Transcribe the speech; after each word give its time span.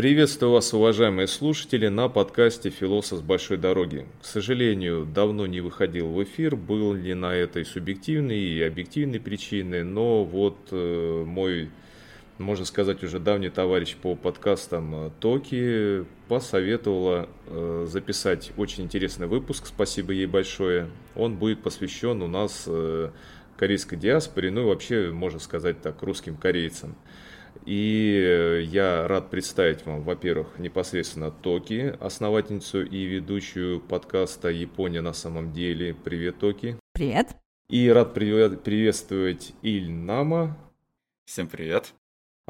Приветствую 0.00 0.52
вас, 0.52 0.72
уважаемые 0.72 1.26
слушатели, 1.26 1.88
на 1.88 2.08
подкасте 2.08 2.70
«Философ 2.70 3.18
с 3.18 3.20
большой 3.20 3.58
дороги». 3.58 4.06
К 4.22 4.24
сожалению, 4.24 5.04
давно 5.04 5.46
не 5.46 5.60
выходил 5.60 6.08
в 6.08 6.24
эфир, 6.24 6.56
был 6.56 6.94
ли 6.94 7.12
на 7.12 7.34
этой 7.34 7.66
субъективные 7.66 8.40
и 8.40 8.62
объективные 8.62 9.20
причины, 9.20 9.84
но 9.84 10.24
вот 10.24 10.56
э, 10.70 11.24
мой, 11.26 11.68
можно 12.38 12.64
сказать, 12.64 13.04
уже 13.04 13.20
давний 13.20 13.50
товарищ 13.50 13.94
по 13.94 14.14
подкастам 14.14 15.12
Токи 15.20 16.06
посоветовала 16.28 17.28
э, 17.48 17.86
записать 17.86 18.52
очень 18.56 18.84
интересный 18.84 19.26
выпуск, 19.26 19.66
спасибо 19.66 20.14
ей 20.14 20.24
большое. 20.24 20.88
Он 21.14 21.36
будет 21.36 21.62
посвящен 21.62 22.22
у 22.22 22.26
нас 22.26 22.64
э, 22.66 23.10
корейской 23.58 23.96
диаспоре, 23.96 24.50
ну 24.50 24.62
и 24.62 24.64
вообще, 24.64 25.10
можно 25.10 25.40
сказать 25.40 25.82
так, 25.82 26.02
русским 26.02 26.38
корейцам. 26.38 26.96
И 27.66 28.18
э, 28.18 28.62
я 28.62 29.06
рад 29.06 29.30
представить 29.30 29.84
вам, 29.86 30.02
во-первых, 30.02 30.58
непосредственно 30.58 31.30
Токи, 31.30 31.96
основательницу 32.00 32.84
и 32.84 33.04
ведущую 33.04 33.80
подкаста 33.80 34.48
«Япония 34.48 35.00
на 35.00 35.12
самом 35.12 35.52
деле». 35.52 35.94
Привет, 35.94 36.38
Токи. 36.38 36.76
Привет. 36.92 37.36
И 37.68 37.88
рад 37.88 38.14
приветствовать 38.14 39.52
Иль 39.62 39.90
Нама. 39.90 40.56
Всем 41.24 41.46
привет. 41.46 41.94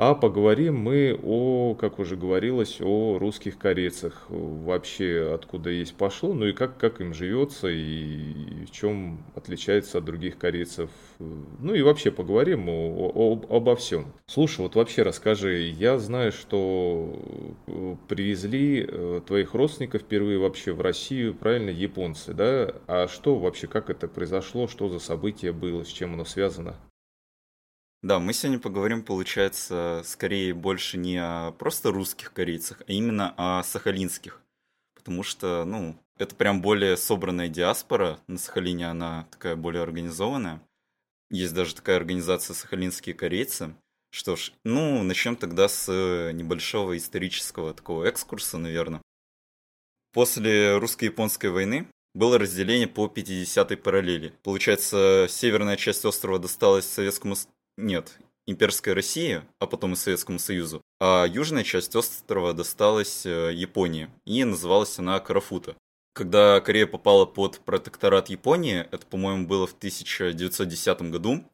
А 0.02 0.14
поговорим 0.14 0.78
мы 0.78 1.20
о, 1.22 1.74
как 1.78 1.98
уже 1.98 2.16
говорилось, 2.16 2.80
о 2.80 3.18
русских 3.18 3.58
корейцах. 3.58 4.24
Вообще, 4.30 5.30
откуда 5.34 5.68
есть 5.68 5.94
пошло, 5.94 6.32
ну 6.32 6.46
и 6.46 6.54
как, 6.54 6.78
как 6.78 7.02
им 7.02 7.12
живется, 7.12 7.68
и 7.68 8.64
в 8.64 8.70
чем 8.70 9.22
отличается 9.34 9.98
от 9.98 10.06
других 10.06 10.38
корейцев. 10.38 10.88
Ну 11.18 11.74
и 11.74 11.82
вообще 11.82 12.10
поговорим 12.10 12.70
о, 12.70 13.12
о, 13.14 13.54
обо 13.54 13.76
всем. 13.76 14.14
Слушай, 14.26 14.62
вот 14.62 14.74
вообще 14.74 15.02
расскажи, 15.02 15.64
я 15.64 15.98
знаю, 15.98 16.32
что 16.32 17.14
привезли 18.08 18.88
э, 18.88 19.20
твоих 19.26 19.52
родственников 19.52 20.00
впервые 20.00 20.38
вообще 20.38 20.72
в 20.72 20.80
Россию, 20.80 21.34
правильно, 21.34 21.68
японцы, 21.68 22.32
да? 22.32 22.72
А 22.86 23.06
что 23.06 23.36
вообще, 23.36 23.66
как 23.66 23.90
это 23.90 24.08
произошло, 24.08 24.66
что 24.66 24.88
за 24.88 24.98
событие 24.98 25.52
было, 25.52 25.84
с 25.84 25.88
чем 25.88 26.14
оно 26.14 26.24
связано? 26.24 26.74
Да, 28.02 28.18
мы 28.18 28.32
сегодня 28.32 28.58
поговорим, 28.58 29.02
получается, 29.02 30.02
скорее 30.06 30.54
больше 30.54 30.96
не 30.96 31.18
о 31.18 31.52
просто 31.52 31.90
русских 31.90 32.32
корейцах, 32.32 32.82
а 32.88 32.92
именно 32.92 33.34
о 33.36 33.62
сахалинских. 33.62 34.40
Потому 34.94 35.22
что, 35.22 35.64
ну, 35.66 35.98
это 36.18 36.34
прям 36.34 36.62
более 36.62 36.96
собранная 36.96 37.48
диаспора. 37.48 38.18
На 38.26 38.38
Сахалине 38.38 38.90
она 38.90 39.26
такая 39.30 39.56
более 39.56 39.82
организованная. 39.82 40.62
Есть 41.30 41.54
даже 41.54 41.74
такая 41.74 41.96
организация 41.96 42.54
«Сахалинские 42.54 43.14
корейцы». 43.14 43.74
Что 44.10 44.34
ж, 44.34 44.52
ну, 44.64 45.02
начнем 45.02 45.36
тогда 45.36 45.68
с 45.68 45.88
небольшого 46.32 46.96
исторического 46.96 47.72
такого 47.72 48.04
экскурса, 48.04 48.58
наверное. 48.58 49.02
После 50.12 50.76
русско-японской 50.76 51.46
войны 51.46 51.86
было 52.14 52.38
разделение 52.38 52.88
по 52.88 53.06
50-й 53.06 53.76
параллели. 53.76 54.34
Получается, 54.42 55.26
северная 55.28 55.76
часть 55.76 56.04
острова 56.04 56.38
досталась 56.38 56.86
Советскому 56.86 57.36
нет, 57.76 58.18
имперская 58.46 58.94
Россия, 58.94 59.46
а 59.58 59.66
потом 59.66 59.92
и 59.92 59.96
Советскому 59.96 60.38
Союзу, 60.38 60.82
а 61.00 61.24
южная 61.24 61.64
часть 61.64 61.94
острова 61.94 62.52
досталась 62.52 63.24
э, 63.24 63.52
Японии, 63.54 64.10
и 64.24 64.44
называлась 64.44 64.98
она 64.98 65.18
Карафута. 65.20 65.76
Когда 66.12 66.60
Корея 66.60 66.86
попала 66.86 67.24
под 67.24 67.60
протекторат 67.60 68.28
Японии, 68.28 68.86
это, 68.90 69.06
по-моему, 69.06 69.46
было 69.46 69.66
в 69.66 69.74
1910 69.74 71.02
году, 71.02 71.44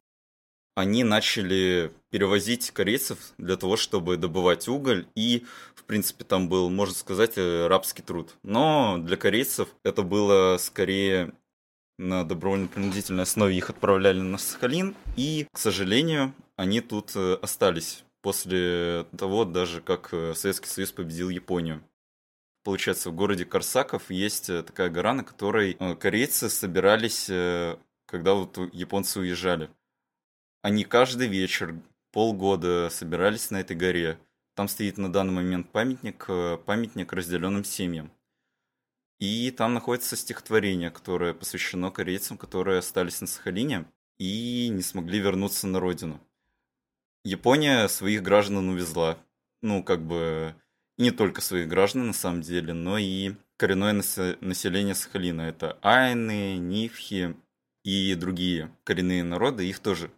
они 0.75 1.05
начали 1.05 1.93
перевозить 2.11 2.71
корейцев 2.71 3.33
для 3.39 3.57
того, 3.57 3.77
чтобы 3.77 4.17
добывать 4.17 4.69
уголь, 4.69 5.07
и, 5.15 5.45
в 5.75 5.85
принципе, 5.85 6.25
там 6.25 6.49
был, 6.49 6.69
можно 6.71 6.95
сказать, 6.95 7.33
э, 7.37 7.67
рабский 7.67 8.05
труд. 8.05 8.35
Но 8.43 8.99
для 8.99 9.17
корейцев 9.17 9.69
это 9.85 10.03
было 10.03 10.59
скорее 10.59 11.33
на 11.99 12.25
добровольно-принудительной 12.25 13.23
основе 13.23 13.57
их 13.57 13.71
отправляли 13.71 14.21
на 14.21 14.39
Сахалин, 14.39 14.95
и, 15.17 15.47
к 15.53 15.59
сожалению, 15.59 16.35
они 16.57 16.81
тут 16.81 17.13
э, 17.17 17.35
остались 17.41 18.05
после 18.23 19.07
того, 19.17 19.45
даже 19.45 19.81
как 19.81 20.13
э, 20.13 20.35
Советский 20.35 20.69
Союз 20.69 20.93
победил 20.93 21.29
Японию. 21.29 21.83
Получается, 22.65 23.11
в 23.11 23.15
городе 23.15 23.45
Корсаков 23.45 24.11
есть 24.11 24.51
э, 24.51 24.63
такая 24.63 24.91
гора, 24.91 25.15
на 25.15 25.25
которой 25.25 25.75
корейцы 25.97 26.49
собирались, 26.49 27.27
когда 28.07 28.35
вот 28.35 28.59
японцы 28.73 29.21
уезжали. 29.21 29.71
Они 30.63 30.85
каждый 30.85 31.29
вечер, 31.29 31.81
полгода 32.13 32.89
собирались 32.91 33.51
на 33.51 33.61
этой 33.61 33.77
горе. 33.77 34.19
Там 34.55 34.69
стоит 34.69 34.99
на 34.99 35.13
данный 35.13 35.35
момент 35.35 35.71
памятник, 35.71 36.27
памятник 36.65 37.13
разделенным 37.13 37.63
семьям. 37.63 38.11
И 39.19 39.51
там 39.51 39.73
находится 39.75 40.17
стихотворение, 40.17 40.91
которое 40.91 41.33
посвящено 41.33 41.91
корейцам, 41.91 42.37
которые 42.37 42.79
остались 42.79 43.21
на 43.21 43.27
Сахалине 43.27 43.87
и 44.19 44.69
не 44.71 44.83
смогли 44.83 45.19
вернуться 45.19 45.67
на 45.67 45.81
родину. 45.81 46.21
Япония 47.25 47.89
своих 47.89 48.23
граждан 48.23 48.69
увезла. 48.69 49.19
Ну, 49.63 49.83
как 49.83 50.01
бы, 50.01 50.55
не 50.99 51.11
только 51.11 51.41
своих 51.41 51.67
граждан, 51.67 52.09
на 52.09 52.13
самом 52.13 52.43
деле, 52.43 52.73
но 52.73 52.99
и 52.99 53.35
коренное 53.57 53.93
население 53.93 54.95
Сахалина. 54.95 55.43
Это 55.43 55.79
айны, 55.83 56.59
нифхи 56.59 57.35
и 57.85 58.15
другие 58.15 58.71
коренные 58.85 59.25
народы, 59.25 59.67
их 59.67 59.79
тоже. 59.79 60.11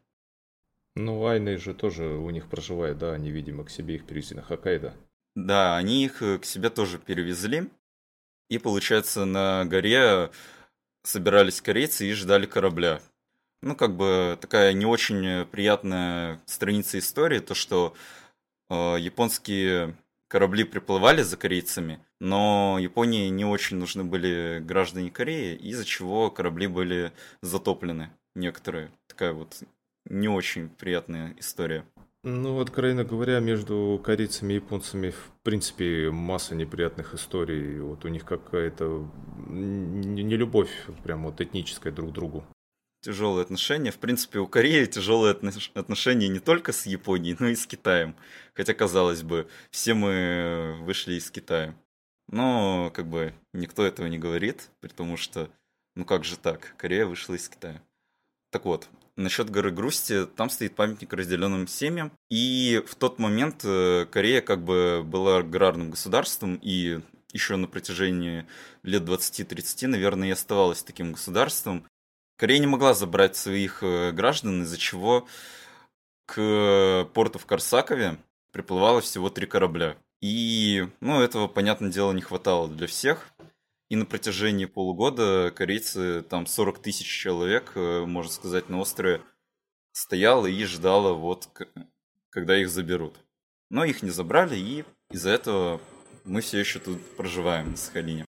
Ну, 0.97 1.25
айны 1.25 1.57
же 1.57 1.73
тоже 1.73 2.05
у 2.05 2.29
них 2.31 2.49
проживают, 2.49 2.99
да, 2.99 3.13
они, 3.13 3.31
видимо, 3.31 3.65
к 3.65 3.71
себе 3.71 3.95
их 3.95 4.07
перевезли 4.07 4.37
на 4.37 4.43
Хоккайдо. 4.43 4.95
Да, 5.37 5.77
они 5.77 6.05
их 6.05 6.19
к 6.19 6.45
себе 6.45 6.69
тоже 6.69 6.99
перевезли. 6.99 7.71
И, 8.49 8.59
получается, 8.59 9.25
на 9.25 9.65
горе 9.65 10.31
собирались 11.03 11.61
корейцы 11.61 12.07
и 12.09 12.13
ждали 12.13 12.47
корабля. 12.47 13.01
Ну, 13.63 13.75
как 13.75 13.97
бы 13.97 14.39
такая 14.41 14.73
не 14.73 14.87
очень 14.87 15.45
приятная 15.47 16.41
страница 16.47 16.99
истории, 16.99 17.41
то, 17.41 17.55
что 17.55 17.95
э, 18.71 18.97
японские 19.01 19.97
корабли 20.29 20.65
приплывали 20.65 21.23
за 21.23 21.37
корейцами, 21.37 22.01
но 22.21 22.79
Японии 22.79 23.29
не 23.31 23.45
очень 23.45 23.79
нужны 23.79 24.05
были 24.05 24.61
граждане 24.61 25.11
Кореи, 25.11 25.57
из-за 25.57 25.85
чего 25.85 26.31
корабли 26.31 26.67
были 26.67 27.13
затоплены 27.43 28.11
некоторые. 28.35 28.93
Такая 29.09 29.33
вот 29.33 29.63
не 30.05 30.29
очень 30.29 30.69
приятная 30.69 31.35
история. 31.39 31.85
Ну, 32.31 32.61
откровенно 32.61 33.05
говоря, 33.05 33.41
между 33.41 33.99
корейцами 34.05 34.53
и 34.53 34.56
японцами, 34.56 35.11
в 35.12 35.33
принципе, 35.43 36.11
масса 36.11 36.55
неприятных 36.55 37.15
историй. 37.15 37.81
Вот 37.81 38.05
у 38.05 38.09
них 38.09 38.27
какая-то 38.27 39.11
не 39.49 40.37
любовь 40.37 40.71
прям 41.03 41.25
вот 41.25 41.41
этническая 41.41 41.91
друг 41.91 42.11
к 42.11 42.12
другу. 42.12 42.44
Тяжелые 43.00 43.44
отношения. 43.44 43.91
В 43.91 43.97
принципе, 43.97 44.41
у 44.41 44.47
Кореи 44.47 44.84
тяжелые 44.84 45.33
отношения 45.75 46.28
не 46.28 46.38
только 46.38 46.72
с 46.72 46.84
Японией, 46.84 47.34
но 47.38 47.49
и 47.49 47.55
с 47.55 47.67
Китаем. 47.67 48.15
Хотя, 48.53 48.75
казалось 48.75 49.22
бы, 49.22 49.49
все 49.71 49.94
мы 49.94 50.77
вышли 50.83 51.15
из 51.15 51.31
Китая. 51.31 51.75
Но, 52.27 52.91
как 52.93 53.06
бы, 53.06 53.33
никто 53.55 53.87
этого 53.87 54.06
не 54.06 54.19
говорит, 54.19 54.69
потому 54.83 55.17
что, 55.17 55.49
ну 55.97 56.05
как 56.05 56.25
же 56.25 56.37
так, 56.37 56.75
Корея 56.77 57.06
вышла 57.06 57.33
из 57.34 57.49
Китая. 57.49 57.83
Так 58.51 58.65
вот, 58.65 58.89
насчет 59.17 59.51
горы 59.51 59.71
Грусти, 59.71 60.25
там 60.25 60.49
стоит 60.49 60.75
памятник 60.75 61.13
разделенным 61.13 61.67
семьям. 61.67 62.13
И 62.31 62.83
в 62.87 62.95
тот 62.95 63.19
момент 63.19 63.63
э, 63.65 64.07
Корея 64.11 64.41
как 64.41 64.65
бы 64.65 65.03
была 65.05 65.39
аграрным 65.39 65.91
государством, 65.91 66.59
и 66.63 67.01
еще 67.33 67.57
на 67.57 67.67
протяжении 67.67 68.47
лет 68.83 69.03
20-30, 69.03 69.89
наверное, 69.89 70.29
и 70.29 70.33
оставалась 70.33 70.83
таким 70.83 71.13
государством. 71.13 71.87
Корея 72.37 72.59
не 72.59 72.67
могла 72.67 72.95
забрать 72.95 73.37
своих 73.37 73.83
э, 73.83 74.13
граждан, 74.13 74.63
из-за 74.63 74.79
чего 74.79 75.27
к 76.27 77.09
порту 77.15 77.39
в 77.39 77.47
Корсакове 77.47 78.19
приплывало 78.53 79.01
всего 79.01 79.29
три 79.29 79.47
корабля. 79.47 79.97
И, 80.21 80.89
ну, 81.01 81.21
этого, 81.21 81.49
понятное 81.49 81.91
дело, 81.91 82.12
не 82.12 82.23
хватало 82.23 82.69
для 82.69 82.87
всех. 82.87 83.31
И 83.88 83.96
на 83.96 84.05
протяжении 84.05 84.67
полугода 84.67 85.50
корейцы, 85.55 86.23
там 86.23 86.46
40 86.46 86.79
тысяч 86.79 87.06
человек, 87.06 87.73
э, 87.75 88.05
можно 88.05 88.31
сказать, 88.31 88.69
на 88.69 88.81
острове 88.81 89.23
стояло 89.93 90.46
и 90.46 90.64
ждало, 90.64 91.14
вот, 91.14 91.49
когда 92.29 92.61
их 92.61 92.69
заберут. 92.69 93.14
Но 93.70 93.85
их 93.85 94.02
не 94.02 94.11
забрали, 94.11 94.56
и 94.56 94.85
из-за 95.11 95.31
этого 95.31 95.81
мы 96.25 96.43
все 96.43 96.58
еще 96.58 96.81
тут 96.81 97.00
проживаем 97.17 97.70
на 97.70 97.76
Сахалине. 97.79 98.26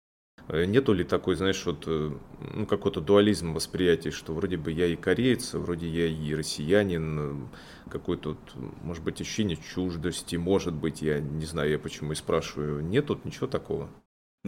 Э, 0.47 0.65
нету 0.65 0.93
ли 0.93 1.03
такой, 1.03 1.35
знаешь, 1.35 1.65
вот, 1.65 1.85
э, 1.87 2.11
ну, 2.53 2.65
какой-то 2.67 3.01
дуализм 3.01 3.53
восприятия, 3.53 4.11
что 4.11 4.33
вроде 4.33 4.57
бы 4.57 4.71
я 4.71 4.85
и 4.85 4.95
кореец, 4.95 5.55
вроде 5.55 5.89
я 5.89 6.05
и 6.05 6.35
россиянин, 6.35 7.49
какое-то, 7.89 8.37
может 8.83 9.03
быть, 9.03 9.21
ощущение 9.21 9.57
чуждости, 9.57 10.35
может 10.35 10.75
быть, 10.75 11.01
я 11.01 11.19
не 11.19 11.45
знаю, 11.45 11.71
я 11.71 11.79
почему 11.79 12.11
и 12.11 12.15
спрашиваю. 12.15 12.83
Нет 12.83 13.07
тут 13.07 13.25
ничего 13.25 13.47
такого? 13.47 13.89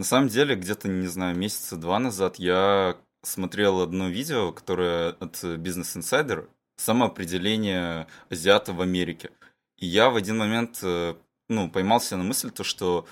На 0.00 0.04
самом 0.04 0.28
деле, 0.28 0.54
где-то, 0.54 0.88
не 0.88 1.08
знаю, 1.08 1.36
месяца 1.36 1.76
два 1.76 1.98
назад 1.98 2.36
я 2.36 2.96
смотрел 3.22 3.82
одно 3.82 4.08
видео, 4.08 4.50
которое 4.50 5.10
от 5.10 5.34
Business 5.44 5.94
Insider, 5.98 6.48
самоопределение 6.78 8.06
азиата 8.30 8.72
в 8.72 8.80
Америке. 8.80 9.30
И 9.76 9.86
я 9.86 10.08
в 10.08 10.16
один 10.16 10.38
момент 10.38 10.78
э, 10.82 11.16
ну, 11.50 11.70
поймался 11.70 12.16
на 12.16 12.22
мысль, 12.22 12.50
то, 12.50 12.64
что, 12.64 13.06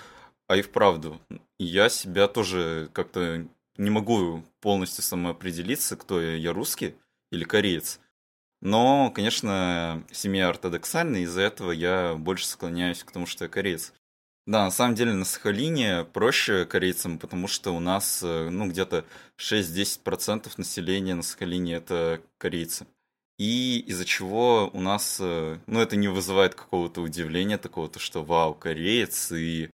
а 0.46 0.56
и 0.56 0.62
вправду, 0.62 1.20
я 1.58 1.90
себя 1.90 2.26
тоже 2.26 2.88
как-то 2.94 3.46
не 3.76 3.90
могу 3.90 4.43
полностью 4.62 5.05
самоопределиться, 5.05 5.94
кто 5.94 6.23
я, 6.23 6.37
я 6.37 6.55
русский 6.55 6.94
или 7.31 7.44
кореец. 7.44 8.00
Но, 8.62 9.11
конечно, 9.11 10.06
семья 10.11 10.49
ортодоксальная, 10.49 11.20
из-за 11.20 11.43
этого 11.43 11.70
я 11.70 12.14
больше 12.14 12.46
склоняюсь 12.46 13.05
к 13.05 13.12
тому, 13.12 13.26
что 13.26 13.44
я 13.44 13.50
кореец. 13.50 13.93
Да, 14.48 14.64
на 14.64 14.70
самом 14.70 14.94
деле 14.94 15.12
на 15.12 15.26
Сахалине 15.26 16.04
проще 16.04 16.64
корейцам, 16.64 17.18
потому 17.18 17.48
что 17.48 17.72
у 17.72 17.80
нас 17.80 18.22
э, 18.22 18.48
ну, 18.48 18.66
где-то 18.66 19.04
6-10% 19.38 20.50
населения 20.56 21.14
на 21.14 21.22
Сахалине 21.22 21.74
это 21.74 22.22
корейцы. 22.38 22.86
И 23.38 23.80
из-за 23.80 24.06
чего 24.06 24.70
у 24.72 24.80
нас, 24.80 25.18
э, 25.20 25.58
ну, 25.66 25.80
это 25.80 25.96
не 25.96 26.08
вызывает 26.08 26.54
какого-то 26.54 27.02
удивления 27.02 27.58
такого, 27.58 27.90
то 27.90 27.98
что 27.98 28.24
вау, 28.24 28.54
кореец, 28.54 29.32
и 29.32 29.68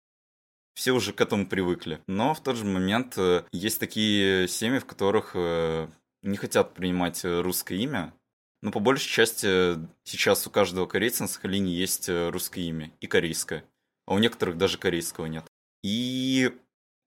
все 0.75 0.91
уже 0.91 1.13
к 1.13 1.21
этому 1.21 1.47
привыкли. 1.47 2.01
Но 2.09 2.35
в 2.35 2.43
тот 2.43 2.57
же 2.57 2.65
момент 2.65 3.15
э, 3.17 3.45
есть 3.53 3.79
такие 3.79 4.49
семьи, 4.49 4.81
в 4.81 4.87
которых 4.87 5.37
не 5.37 6.37
хотят 6.37 6.75
принимать 6.75 7.25
русское 7.25 7.79
имя. 7.79 8.13
Но 8.61 8.73
по 8.73 8.81
большей 8.81 9.09
части 9.09 9.77
сейчас 10.03 10.45
у 10.49 10.51
каждого 10.51 10.87
корейца 10.87 11.23
на 11.23 11.29
Сахалине 11.29 11.73
есть 11.73 12.09
русское 12.09 12.63
имя 12.63 12.91
и 13.01 13.07
корейское 13.07 13.63
а 14.07 14.15
у 14.15 14.19
некоторых 14.19 14.59
даже 14.59 14.79
корейского 14.79 15.27
нет. 15.27 15.45
И 15.83 16.53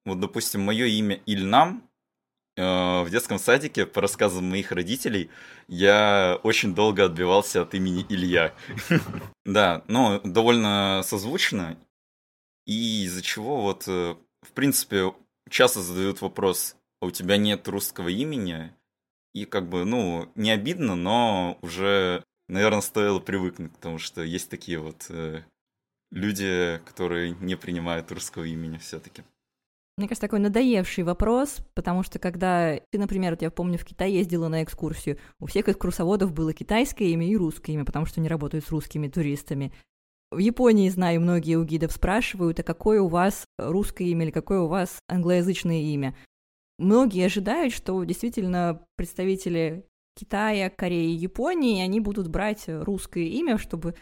вот, 0.05 0.19
допустим, 0.19 0.61
мое 0.61 0.85
имя 0.85 1.21
Ильнам 1.25 1.89
э, 2.55 2.61
в 2.61 3.09
детском 3.09 3.39
садике, 3.39 3.85
по 3.85 4.01
рассказам 4.01 4.49
моих 4.49 4.71
родителей, 4.71 5.29
я 5.67 6.39
очень 6.43 6.73
долго 6.75 7.05
отбивался 7.05 7.61
от 7.61 7.73
имени 7.73 8.05
Илья. 8.09 8.53
Да, 9.45 9.83
но 9.87 10.19
довольно 10.25 11.01
созвучно, 11.05 11.77
и 12.67 13.05
из-за 13.05 13.21
чего 13.21 13.61
вот, 13.61 13.87
э, 13.87 14.15
в 14.41 14.51
принципе, 14.51 15.13
часто 15.49 15.81
задают 15.81 16.21
вопрос, 16.21 16.75
а 17.01 17.05
у 17.05 17.11
тебя 17.11 17.37
нет 17.37 17.67
русского 17.67 18.09
имени? 18.09 18.73
И 19.33 19.45
как 19.45 19.69
бы, 19.69 19.85
ну, 19.85 20.29
не 20.35 20.51
обидно, 20.51 20.95
но 20.95 21.57
уже, 21.61 22.23
наверное, 22.49 22.81
стоило 22.81 23.19
привыкнуть, 23.19 23.71
потому 23.71 23.99
что 23.99 24.21
есть 24.21 24.49
такие 24.49 24.79
вот 24.79 25.05
э, 25.09 25.43
люди, 26.11 26.79
которые 26.85 27.31
не 27.39 27.55
принимают 27.55 28.11
русского 28.11 28.43
имени 28.43 28.77
все-таки? 28.77 29.23
Мне 29.97 30.07
кажется, 30.07 30.27
такой 30.27 30.39
надоевший 30.39 31.03
вопрос, 31.03 31.57
потому 31.73 32.03
что 32.03 32.19
когда 32.19 32.79
ты, 32.91 32.99
например, 32.99 33.31
вот 33.31 33.41
я 33.41 33.49
помню, 33.49 33.79
в 33.79 33.85
Китай 33.85 34.11
ездила 34.11 34.47
на 34.47 34.63
экскурсию, 34.63 35.17
у 35.39 35.47
всех 35.47 35.69
экскурсоводов 35.69 36.33
было 36.33 36.53
китайское 36.53 37.07
имя 37.07 37.27
и 37.27 37.35
русское 37.35 37.71
имя, 37.73 37.83
потому 37.83 38.05
что 38.05 38.21
они 38.21 38.29
работают 38.29 38.63
с 38.63 38.69
русскими 38.69 39.07
туристами. 39.07 39.73
В 40.29 40.37
Японии, 40.37 40.89
знаю, 40.89 41.21
многие 41.21 41.55
у 41.55 41.63
гидов 41.63 41.91
спрашивают, 41.91 42.59
а 42.59 42.63
какое 42.63 43.01
у 43.01 43.07
вас 43.07 43.45
русское 43.57 44.07
имя 44.09 44.25
или 44.25 44.31
какое 44.31 44.59
у 44.59 44.67
вас 44.67 44.99
англоязычное 45.07 45.81
имя. 45.81 46.15
Многие 46.77 47.25
ожидают, 47.25 47.73
что 47.73 48.03
действительно 48.03 48.85
представители 48.97 49.87
Китая, 50.15 50.69
Кореи, 50.69 51.15
Японии, 51.15 51.81
они 51.81 51.99
будут 52.01 52.27
брать 52.27 52.65
русское 52.67 53.25
имя, 53.25 53.57
чтобы 53.57 53.95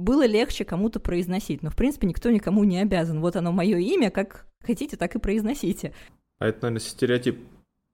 было 0.00 0.26
легче 0.26 0.64
кому-то 0.64 1.00
произносить. 1.00 1.62
Но, 1.62 1.70
в 1.70 1.76
принципе, 1.76 2.06
никто 2.06 2.30
никому 2.30 2.64
не 2.64 2.78
обязан. 2.78 3.20
Вот 3.20 3.36
оно 3.36 3.52
мое 3.52 3.78
имя, 3.78 4.10
как 4.10 4.46
хотите, 4.60 4.96
так 4.96 5.14
и 5.14 5.18
произносите. 5.18 5.92
А 6.38 6.46
это, 6.46 6.62
наверное, 6.62 6.80
стереотип. 6.80 7.38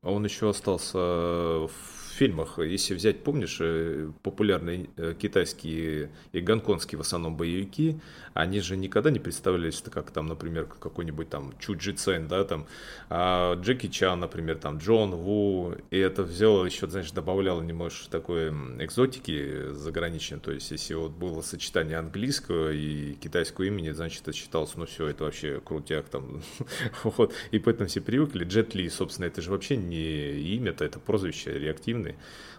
А 0.02 0.12
он 0.12 0.24
еще 0.24 0.50
остался 0.50 0.98
в 0.98 1.70
фильмах, 2.16 2.58
если 2.58 2.94
взять, 2.94 3.22
помнишь, 3.22 3.58
э, 3.60 4.10
популярные 4.22 4.88
э, 4.96 5.14
китайские 5.18 6.10
и 6.32 6.40
гонконгские 6.40 6.98
в 6.98 7.02
основном 7.02 7.36
боевики, 7.36 8.00
они 8.32 8.60
же 8.60 8.76
никогда 8.76 9.10
не 9.10 9.18
представлялись, 9.18 9.82
как 9.90 10.10
там, 10.10 10.26
например, 10.26 10.66
какой-нибудь 10.66 11.28
там 11.28 11.54
Чуджи 11.58 11.92
Цен, 11.92 12.28
да, 12.28 12.44
там, 12.44 12.66
а 13.08 13.54
Джеки 13.54 13.88
Чан, 13.88 14.20
например, 14.20 14.56
там 14.56 14.78
Джон 14.78 15.14
Ву, 15.14 15.74
и 15.90 15.98
это 15.98 16.22
взяло 16.22 16.64
еще, 16.64 16.86
знаешь, 16.86 17.10
добавляло 17.12 17.62
немножко 17.62 18.10
такой 18.10 18.48
экзотики 18.48 19.72
заграничной, 19.72 20.38
то 20.38 20.52
есть 20.52 20.70
если 20.70 20.94
вот 20.94 21.12
было 21.12 21.42
сочетание 21.42 21.98
английского 21.98 22.72
и 22.72 23.14
китайского 23.14 23.64
имени, 23.64 23.90
значит, 23.90 24.22
это 24.22 24.36
считалось, 24.36 24.74
ну 24.76 24.86
все, 24.86 25.08
это 25.08 25.24
вообще 25.24 25.60
крутяк 25.64 26.08
там, 26.08 26.42
вот, 27.04 27.34
и 27.50 27.58
поэтому 27.58 27.88
все 27.88 28.00
привыкли, 28.00 28.44
Джет 28.44 28.74
Ли, 28.74 28.88
собственно, 28.88 29.26
это 29.26 29.42
же 29.42 29.50
вообще 29.50 29.76
не 29.76 30.32
имя-то, 30.56 30.84
это 30.84 30.98
прозвище 30.98 31.58
реактивное, 31.58 32.05
длинный. 32.06 32.16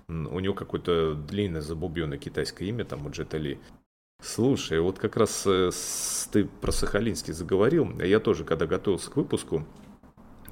У 0.07 0.39
него 0.39 0.53
какое-то 0.53 1.15
длинное 1.15 1.61
забубенное 1.61 2.17
китайское 2.17 2.67
имя, 2.69 2.85
там 2.85 3.05
у 3.05 3.09
Джета 3.09 3.37
Ли. 3.37 3.59
Слушай, 4.21 4.79
вот 4.79 4.97
как 4.97 5.15
раз 5.15 5.43
э, 5.45 5.69
ты 6.31 6.45
про 6.45 6.71
Сахалинский 6.71 7.33
заговорил. 7.33 7.99
Я 7.99 8.19
тоже, 8.19 8.45
когда 8.45 8.65
готовился 8.65 9.11
к 9.11 9.15
выпуску, 9.15 9.65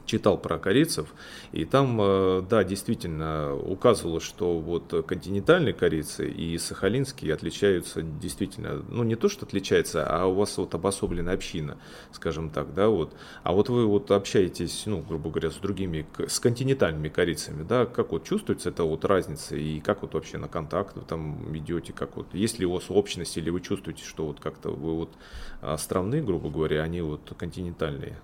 читал 0.05 0.37
про 0.37 0.57
корейцев, 0.57 1.13
и 1.51 1.65
там, 1.65 1.99
э, 2.01 2.43
да, 2.49 2.63
действительно 2.63 3.55
указывалось, 3.55 4.23
что 4.23 4.59
вот 4.59 5.05
континентальные 5.07 5.73
корейцы 5.73 6.29
и 6.29 6.57
сахалинские 6.57 7.33
отличаются 7.33 8.01
действительно, 8.01 8.83
ну 8.89 9.03
не 9.03 9.15
то, 9.15 9.29
что 9.29 9.45
отличается, 9.45 10.05
а 10.05 10.25
у 10.25 10.33
вас 10.33 10.57
вот 10.57 10.73
обособленная 10.75 11.33
община, 11.33 11.77
скажем 12.11 12.49
так, 12.49 12.73
да, 12.73 12.89
вот. 12.89 13.13
А 13.43 13.51
вот 13.51 13.69
вы 13.69 13.85
вот 13.85 14.11
общаетесь, 14.11 14.83
ну, 14.85 15.01
грубо 15.01 15.29
говоря, 15.29 15.51
с 15.51 15.55
другими, 15.55 16.05
с 16.27 16.39
континентальными 16.39 17.09
корейцами, 17.09 17.63
да, 17.63 17.85
как 17.85 18.11
вот 18.11 18.23
чувствуется 18.23 18.69
эта 18.69 18.83
вот 18.83 19.05
разница, 19.05 19.55
и 19.55 19.79
как 19.79 20.01
вот 20.01 20.13
вообще 20.13 20.37
на 20.37 20.47
контакт 20.47 20.95
вы 20.95 21.01
там 21.01 21.55
идете, 21.57 21.93
как 21.93 22.15
вот, 22.15 22.33
есть 22.33 22.59
ли 22.59 22.65
у 22.65 22.73
вас 22.73 22.85
общность, 22.89 23.37
или 23.37 23.49
вы 23.49 23.61
чувствуете, 23.61 24.03
что 24.03 24.25
вот 24.25 24.39
как-то 24.39 24.69
вы 24.69 24.95
вот 24.95 25.13
островные, 25.61 26.21
грубо 26.21 26.49
говоря, 26.49 26.83
они 26.83 27.01
вот 27.01 27.33
континентальные? 27.37 28.19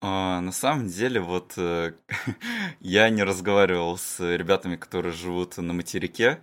А, 0.00 0.40
на 0.40 0.52
самом 0.52 0.86
деле, 0.88 1.20
вот 1.20 1.54
э, 1.56 1.94
я 2.80 3.10
не 3.10 3.22
разговаривал 3.24 3.98
с 3.98 4.20
ребятами, 4.20 4.76
которые 4.76 5.12
живут 5.12 5.56
на 5.56 5.72
материке, 5.72 6.40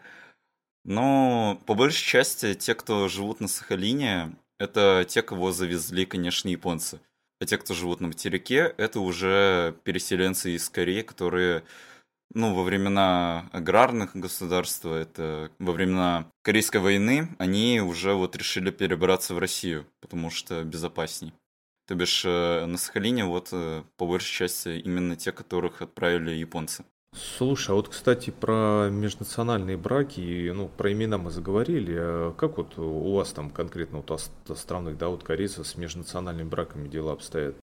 но 0.83 1.61
по 1.65 1.73
большей 1.73 2.03
части 2.05 2.53
те, 2.53 2.75
кто 2.75 3.07
живут 3.07 3.39
на 3.39 3.47
Сахалине, 3.47 4.35
это 4.59 5.05
те, 5.07 5.21
кого 5.21 5.51
завезли, 5.51 6.05
конечно, 6.05 6.49
японцы. 6.49 6.99
А 7.41 7.45
те, 7.45 7.57
кто 7.57 7.73
живут 7.73 8.01
на 8.01 8.07
материке, 8.07 8.73
это 8.77 8.99
уже 8.99 9.75
переселенцы 9.83 10.51
из 10.55 10.69
Кореи, 10.69 11.01
которые, 11.01 11.63
ну, 12.33 12.53
во 12.53 12.63
времена 12.63 13.49
аграрных 13.53 14.15
государств, 14.15 14.85
это 14.85 15.51
во 15.59 15.71
времена 15.73 16.29
Корейской 16.43 16.81
войны, 16.81 17.29
они 17.39 17.81
уже 17.81 18.13
вот 18.13 18.35
решили 18.35 18.71
перебраться 18.71 19.33
в 19.33 19.39
Россию, 19.39 19.87
потому 20.01 20.29
что 20.29 20.63
безопасней. 20.63 21.33
То 21.87 21.95
бишь 21.95 22.23
э, 22.25 22.65
на 22.65 22.77
Сахалине 22.77 23.25
вот 23.25 23.49
э, 23.51 23.83
по 23.97 24.07
большей 24.07 24.33
части 24.33 24.79
именно 24.79 25.15
те, 25.15 25.31
которых 25.31 25.81
отправили 25.81 26.31
японцы. 26.31 26.83
Слушай, 27.15 27.71
а 27.71 27.73
вот, 27.75 27.89
кстати, 27.89 28.29
про 28.29 28.89
межнациональные 28.89 29.77
браки, 29.77 30.51
ну, 30.53 30.67
про 30.67 30.91
имена 30.91 31.17
мы 31.17 31.31
заговорили. 31.31 31.95
А 31.97 32.31
как 32.33 32.57
вот 32.57 32.77
у 32.77 33.13
вас 33.13 33.31
там 33.31 33.49
конкретно 33.51 33.99
вот 33.99 34.11
островных, 34.49 34.97
да, 34.97 35.07
вот 35.07 35.23
корейцев 35.23 35.65
с 35.65 35.75
межнациональными 35.75 36.49
браками 36.49 36.89
дела 36.89 37.13
обстоят? 37.13 37.55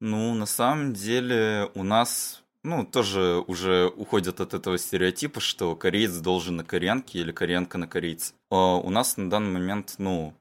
Ну, 0.00 0.34
на 0.34 0.46
самом 0.46 0.94
деле 0.94 1.70
у 1.74 1.82
нас, 1.82 2.44
ну, 2.62 2.86
тоже 2.86 3.44
уже 3.46 3.92
уходят 3.94 4.40
от 4.40 4.54
этого 4.54 4.78
стереотипа, 4.78 5.40
что 5.40 5.76
кореец 5.76 6.16
должен 6.18 6.56
на 6.56 6.64
кореянке 6.64 7.18
или 7.18 7.32
кореянка 7.32 7.76
на 7.76 7.86
корейце. 7.86 8.34
А 8.50 8.76
у 8.76 8.88
нас 8.88 9.18
на 9.18 9.28
данный 9.28 9.52
момент, 9.52 9.96
ну, 9.98 10.32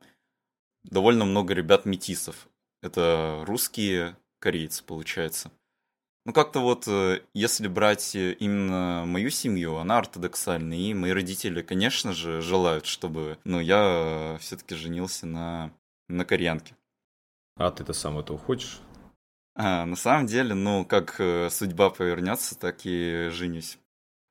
довольно 0.83 1.25
много 1.25 1.53
ребят-метисов. 1.53 2.47
Это 2.83 3.43
русские 3.47 4.17
корейцы, 4.39 4.83
получается. 4.83 5.51
Ну, 6.25 6.33
как-то 6.33 6.59
вот, 6.59 6.85
э, 6.87 7.21
если 7.33 7.69
брать 7.69 8.13
э, 8.13 8.33
именно 8.33 9.05
мою 9.05 9.29
семью, 9.29 9.77
она 9.77 9.99
ортодоксальная, 9.99 10.77
и 10.77 10.93
мои 10.93 11.11
родители, 11.11 11.61
конечно 11.61 12.11
же, 12.11 12.41
желают, 12.41 12.85
чтобы, 12.85 13.37
ну, 13.45 13.61
я 13.61 14.37
все-таки 14.41 14.75
женился 14.75 15.25
на, 15.25 15.71
на 16.09 16.25
кореянке. 16.25 16.75
А 17.55 17.71
ты-то 17.71 17.93
сам 17.93 18.19
этого 18.19 18.37
хочешь? 18.37 18.81
А, 19.55 19.85
на 19.85 19.95
самом 19.95 20.27
деле, 20.27 20.53
ну, 20.53 20.83
как 20.83 21.15
э, 21.19 21.49
судьба 21.49 21.89
повернется, 21.89 22.59
так 22.59 22.85
и 22.85 23.29
женюсь. 23.31 23.77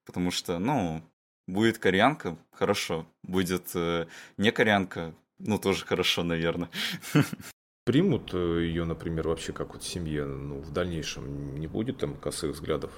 Потому 0.04 0.30
что, 0.30 0.58
ну, 0.58 1.02
будет 1.46 1.78
кореянка, 1.78 2.36
хорошо. 2.50 3.06
Будет 3.22 3.70
э, 3.74 4.06
не 4.36 4.52
кореянка, 4.52 5.14
ну, 5.38 5.58
тоже 5.58 5.86
хорошо, 5.86 6.22
наверное. 6.22 6.68
примут 7.84 8.34
э, 8.34 8.62
ее, 8.62 8.84
например, 8.84 9.28
вообще 9.28 9.52
как 9.52 9.74
вот 9.74 9.82
в 9.82 9.86
семье, 9.86 10.24
ну, 10.24 10.60
в 10.60 10.72
дальнейшем 10.72 11.56
не 11.56 11.66
будет 11.66 11.98
там 11.98 12.16
косых 12.16 12.52
взглядов? 12.52 12.92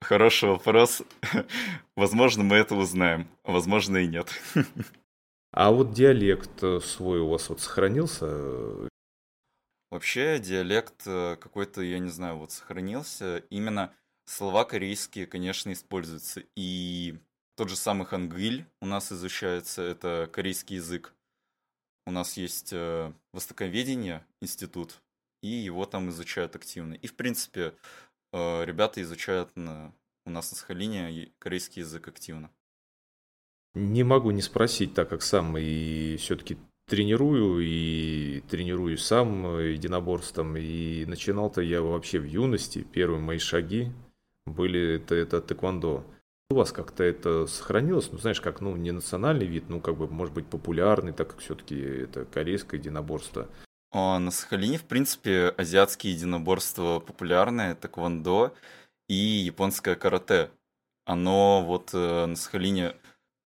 Хороший 0.00 0.48
вопрос. 0.48 1.02
Возможно, 1.96 2.44
мы 2.44 2.56
это 2.56 2.74
узнаем, 2.74 3.28
а 3.42 3.52
возможно 3.52 3.98
и 3.98 4.06
нет. 4.06 4.30
А 5.50 5.70
вот 5.72 5.94
диалект 5.94 6.62
э, 6.62 6.78
свой 6.80 7.20
у 7.20 7.28
вас 7.28 7.48
вот 7.48 7.60
сохранился? 7.60 8.26
Вообще 9.90 10.38
диалект 10.38 11.06
э, 11.06 11.36
какой-то, 11.40 11.80
я 11.80 11.98
не 11.98 12.10
знаю, 12.10 12.36
вот 12.36 12.52
сохранился. 12.52 13.38
Именно 13.48 13.94
слова 14.26 14.66
корейские, 14.66 15.26
конечно, 15.26 15.72
используются. 15.72 16.42
И 16.54 17.18
тот 17.56 17.70
же 17.70 17.76
самый 17.76 18.06
хангыль 18.06 18.66
у 18.82 18.86
нас 18.86 19.10
изучается, 19.10 19.82
это 19.82 20.28
корейский 20.30 20.76
язык. 20.76 21.14
У 22.08 22.10
нас 22.10 22.38
есть 22.38 22.70
э, 22.72 23.12
востоковедение 23.34 24.24
институт, 24.40 25.02
и 25.42 25.48
его 25.48 25.84
там 25.84 26.08
изучают 26.08 26.56
активно. 26.56 26.94
И, 26.94 27.06
в 27.06 27.14
принципе, 27.14 27.74
э, 28.32 28.64
ребята 28.64 29.02
изучают 29.02 29.54
на, 29.56 29.92
у 30.24 30.30
нас 30.30 30.50
на 30.50 30.56
Сахалине 30.56 31.30
корейский 31.38 31.82
язык 31.82 32.08
активно. 32.08 32.50
Не 33.74 34.04
могу 34.04 34.30
не 34.30 34.40
спросить, 34.40 34.94
так 34.94 35.10
как 35.10 35.20
сам 35.20 35.58
и 35.58 36.16
все-таки 36.16 36.56
тренирую 36.86 37.60
и 37.60 38.40
тренирую 38.48 38.96
сам 38.96 39.58
единоборством. 39.60 40.56
И 40.56 41.04
начинал-то 41.04 41.60
я 41.60 41.82
вообще 41.82 42.20
в 42.20 42.24
юности. 42.24 42.86
Первые 42.90 43.20
мои 43.20 43.38
шаги 43.38 43.92
были 44.46 44.96
это, 44.96 45.14
это 45.14 45.42
тэквондо. 45.42 46.06
У 46.50 46.54
вас 46.54 46.72
как-то 46.72 47.04
это 47.04 47.46
сохранилось? 47.46 48.10
Ну, 48.10 48.16
знаешь, 48.16 48.40
как, 48.40 48.62
ну, 48.62 48.74
не 48.74 48.90
национальный 48.90 49.44
вид, 49.44 49.68
ну, 49.68 49.82
как 49.82 49.98
бы, 49.98 50.08
может 50.08 50.32
быть, 50.32 50.46
популярный, 50.46 51.12
так 51.12 51.28
как 51.28 51.40
все-таки 51.40 51.78
это 51.78 52.24
корейское 52.24 52.80
единоборство. 52.80 53.48
А, 53.92 54.18
на 54.18 54.30
Сахалине, 54.30 54.78
в 54.78 54.84
принципе, 54.84 55.48
азиатские 55.58 56.14
единоборства 56.14 57.00
популярные, 57.00 57.74
тэквондо 57.74 58.54
и 59.08 59.14
японское 59.14 59.94
карате. 59.94 60.50
Оно 61.04 61.62
вот 61.62 61.90
э, 61.92 62.24
на 62.24 62.34
Сахалине 62.34 62.94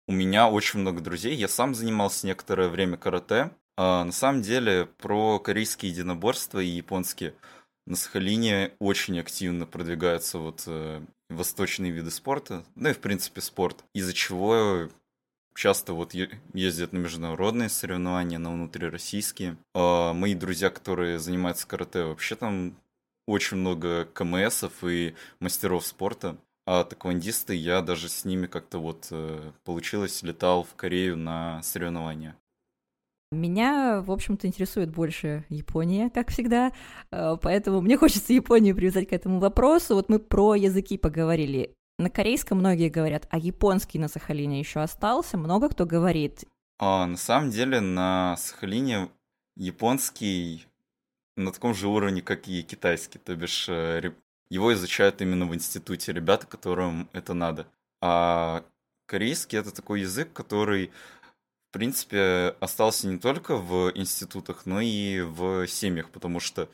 у 0.09 0.13
меня 0.13 0.49
очень 0.49 0.81
много 0.81 1.01
друзей. 1.01 1.37
Я 1.37 1.47
сам 1.47 1.77
занимался 1.77 2.27
некоторое 2.27 2.69
время 2.69 2.97
карате. 2.97 3.53
А 3.77 4.05
на 4.05 4.13
самом 4.13 4.43
деле 4.43 4.87
про 4.87 5.39
корейские 5.39 5.93
единоборства 5.93 6.59
и 6.59 6.67
японские 6.67 7.35
на 7.87 7.95
Сахалине 7.95 8.73
очень 8.81 9.21
активно 9.21 9.65
продвигаются 9.65 10.39
вот 10.39 10.65
э, 10.67 11.03
восточные 11.31 11.93
виды 11.93 12.11
спорта, 12.11 12.65
ну 12.75 12.91
и 12.91 12.93
в 12.93 12.99
принципе 12.99 13.41
спорт, 13.41 13.85
из-за 13.95 14.13
чего 14.13 14.89
часто 15.55 15.93
вот 15.93 16.15
ездят 16.55 16.93
на 16.93 16.99
международные 16.99 17.69
соревнования, 17.69 18.39
на 18.39 18.51
внутрироссийские. 18.53 19.57
А 19.75 20.13
мои 20.13 20.35
друзья, 20.35 20.71
которые 20.71 21.19
занимаются 21.19 21.67
карате, 21.67 22.05
вообще 22.05 22.35
там 22.37 22.77
очень 23.27 23.59
много 23.59 24.07
КМСов 24.07 24.73
и 24.85 25.15
мастеров 25.39 25.87
спорта. 25.87 26.37
А 26.67 26.85
таквандисты, 26.85 27.55
я 27.55 27.81
даже 27.83 28.09
с 28.09 28.25
ними 28.25 28.47
как-то 28.47 28.79
вот 28.79 29.09
э, 29.11 29.53
получилось, 29.65 30.23
летал 30.23 30.63
в 30.63 30.75
Корею 30.77 31.17
на 31.17 31.63
соревнования. 31.63 32.37
Меня, 33.33 34.01
в 34.01 34.11
общем-то, 34.11 34.49
интересует 34.49 34.91
больше 34.91 35.45
Япония, 35.49 36.11
как 36.11 36.31
всегда, 36.31 36.73
э, 37.13 37.37
поэтому 37.41 37.81
мне 37.81 37.97
хочется 37.97 38.33
Японию 38.33 38.75
привязать 38.75 39.09
к 39.09 39.13
этому 39.13 39.39
вопросу. 39.39 39.95
Вот 39.95 40.09
мы 40.09 40.19
про 40.19 40.57
языки 40.57 40.99
поговорили. 40.99 41.73
На 42.01 42.11
корейском 42.11 42.59
многие 42.59 42.89
говорят, 42.89 43.29
а 43.31 43.39
японский 43.39 44.01
на 44.01 44.09
Сахалине 44.09 44.59
еще 44.59 44.81
остался. 44.81 45.37
Много 45.37 45.69
кто 45.69 45.87
говорит. 45.87 46.45
А, 46.81 47.07
на 47.07 47.17
самом 47.17 47.51
деле 47.51 47.81
на 47.81 48.37
Сахалине 48.37 49.11
японский 49.55 50.67
на 51.37 51.53
таком 51.53 51.73
же 51.75 51.87
уровне, 51.87 52.23
как 52.23 52.49
и 52.49 52.63
китайский. 52.65 53.19
То 53.21 53.37
бишь 53.37 53.69
э, 53.69 54.13
его 54.51 54.73
изучают 54.73 55.23
именно 55.23 55.47
в 55.47 55.55
институте 55.55 56.13
ребята, 56.13 56.49
которым 56.49 57.09
это 57.13 57.35
надо. 57.35 57.69
А 58.01 58.65
корейский 59.07 59.59
это 59.59 59.73
такой 59.73 60.01
язык, 60.01 60.33
который, 60.33 60.91
в 61.71 61.73
принципе, 61.73 62.57
остался 62.59 63.07
не 63.07 63.17
только 63.17 63.57
в 63.57 63.93
институтах, 63.95 64.67
но 64.67 64.81
и 64.81 65.21
в 65.21 65.69
семьях, 65.69 66.11
потому 66.11 66.41
что 66.41 66.69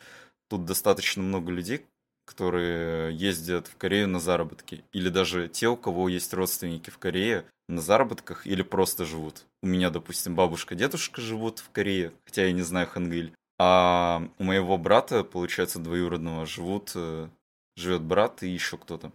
тут 0.48 0.64
достаточно 0.64 1.22
много 1.22 1.52
людей, 1.52 1.84
которые 2.24 3.14
ездят 3.14 3.66
в 3.66 3.76
Корею 3.76 4.08
на 4.08 4.20
заработки, 4.20 4.84
или 4.92 5.10
даже 5.10 5.48
те, 5.48 5.68
у 5.68 5.76
кого 5.76 6.08
есть 6.08 6.32
родственники 6.32 6.88
в 6.88 6.96
Корее 6.96 7.44
на 7.68 7.82
заработках 7.82 8.46
или 8.46 8.62
просто 8.62 9.04
живут. 9.04 9.44
У 9.62 9.66
меня, 9.66 9.90
допустим, 9.90 10.34
бабушка, 10.34 10.74
дедушка 10.74 11.20
живут 11.20 11.58
в 11.58 11.70
Корее, 11.70 12.12
хотя 12.24 12.46
я 12.46 12.52
не 12.52 12.62
знаю 12.62 12.86
хангыль. 12.86 13.34
А 13.58 14.26
у 14.38 14.44
моего 14.44 14.78
брата, 14.78 15.24
получается, 15.24 15.78
двоюродного, 15.78 16.46
живут 16.46 16.92
э, 16.94 17.28
живет 17.76 18.00
брат 18.00 18.42
и 18.42 18.48
еще 18.48 18.78
кто-то. 18.78 19.12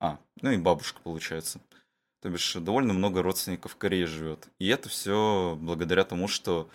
А, 0.00 0.18
ну 0.40 0.50
и 0.50 0.56
бабушка, 0.56 1.00
получается. 1.02 1.60
То 2.20 2.28
бишь, 2.28 2.54
довольно 2.54 2.92
много 2.92 3.22
родственников 3.22 3.72
в 3.72 3.76
Корее 3.76 4.06
живет. 4.06 4.48
И 4.58 4.68
это 4.68 4.88
все 4.88 5.56
благодаря 5.60 6.04
тому, 6.04 6.28
что, 6.28 6.68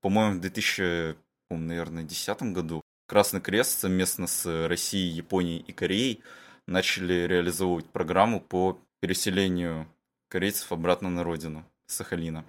по-моему, 0.00 0.36
в 0.36 0.40
2000, 0.40 1.16
наверное, 1.50 2.02
2010 2.02 2.42
году 2.52 2.82
Красный 3.06 3.40
Крест 3.40 3.80
совместно 3.80 4.26
с 4.26 4.66
Россией, 4.68 5.10
Японией 5.12 5.64
и 5.66 5.72
Кореей 5.72 6.22
начали 6.66 7.26
реализовывать 7.26 7.86
программу 7.86 8.40
по 8.40 8.78
переселению 9.00 9.86
корейцев 10.28 10.72
обратно 10.72 11.10
на 11.10 11.24
родину, 11.24 11.64
Сахалина. 11.86 12.44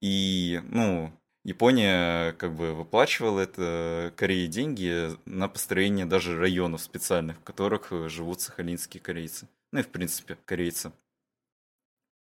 И, 0.00 0.60
ну, 0.64 1.12
Япония 1.44 2.32
как 2.32 2.54
бы 2.54 2.74
выплачивала 2.74 3.40
это 3.40 4.12
Корее 4.16 4.48
деньги 4.48 5.10
на 5.24 5.48
построение 5.48 6.04
даже 6.04 6.38
районов 6.38 6.82
специальных, 6.82 7.38
в 7.38 7.44
которых 7.44 7.92
живут 8.08 8.40
сахалинские 8.40 9.00
корейцы. 9.00 9.48
Ну 9.72 9.80
и 9.80 9.82
в 9.82 9.88
принципе 9.88 10.36
корейцы. 10.44 10.92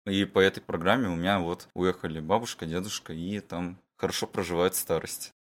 И 0.06 0.24
по 0.24 0.40
этой 0.40 0.60
программе 0.60 1.08
у 1.08 1.14
меня 1.14 1.38
вот 1.38 1.68
уехали 1.74 2.20
бабушка, 2.20 2.66
дедушка, 2.66 3.12
и 3.12 3.40
там 3.40 3.78
хорошо 3.96 4.26
проживает 4.26 4.74
старость. 4.74 5.32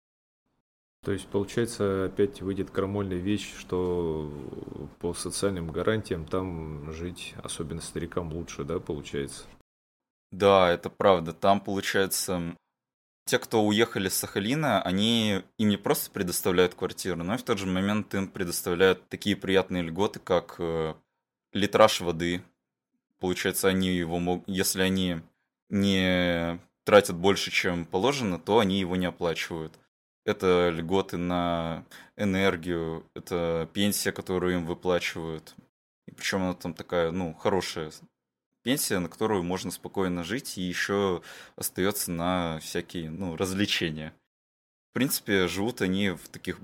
То 1.04 1.10
есть, 1.10 1.26
получается, 1.26 2.04
опять 2.04 2.42
выйдет 2.42 2.70
крамольная 2.70 3.18
вещь, 3.18 3.52
что 3.58 4.32
по 5.00 5.14
социальным 5.14 5.72
гарантиям 5.72 6.24
там 6.26 6.92
жить, 6.92 7.34
особенно 7.42 7.80
старикам, 7.80 8.32
лучше, 8.32 8.62
да, 8.62 8.78
получается? 8.78 9.44
Да, 10.30 10.70
это 10.70 10.90
правда. 10.90 11.32
Там, 11.32 11.60
получается, 11.60 12.56
те, 13.24 13.40
кто 13.40 13.64
уехали 13.64 14.08
с 14.08 14.14
Сахалина, 14.14 14.80
они 14.82 15.42
им 15.58 15.68
не 15.68 15.76
просто 15.76 16.10
предоставляют 16.12 16.74
квартиру, 16.74 17.16
но 17.22 17.34
и 17.34 17.38
в 17.38 17.42
тот 17.42 17.58
же 17.58 17.66
момент 17.66 18.14
им 18.14 18.28
предоставляют 18.28 19.08
такие 19.08 19.34
приятные 19.34 19.82
льготы, 19.82 20.20
как 20.20 20.54
э, 20.58 20.94
литраж 21.52 22.00
воды. 22.00 22.42
Получается, 23.22 23.68
они 23.68 23.90
его 23.90 24.18
могут, 24.18 24.48
если 24.48 24.82
они 24.82 25.20
не 25.68 26.58
тратят 26.82 27.14
больше, 27.14 27.52
чем 27.52 27.86
положено, 27.86 28.40
то 28.40 28.58
они 28.58 28.80
его 28.80 28.96
не 28.96 29.06
оплачивают. 29.06 29.78
Это 30.24 30.70
льготы 30.70 31.18
на 31.18 31.84
энергию, 32.16 33.08
это 33.14 33.70
пенсия, 33.72 34.10
которую 34.10 34.54
им 34.54 34.66
выплачивают. 34.66 35.54
И 36.08 36.10
причем 36.10 36.42
она 36.42 36.54
там 36.54 36.74
такая, 36.74 37.12
ну, 37.12 37.32
хорошая 37.32 37.92
пенсия, 38.64 38.98
на 38.98 39.08
которую 39.08 39.44
можно 39.44 39.70
спокойно 39.70 40.24
жить, 40.24 40.58
и 40.58 40.62
еще 40.62 41.22
остается 41.54 42.10
на 42.10 42.58
всякие 42.58 43.08
ну, 43.08 43.36
развлечения. 43.36 44.12
В 44.90 44.94
принципе, 44.94 45.46
живут 45.46 45.80
они 45.80 46.10
в 46.10 46.28
таких 46.28 46.58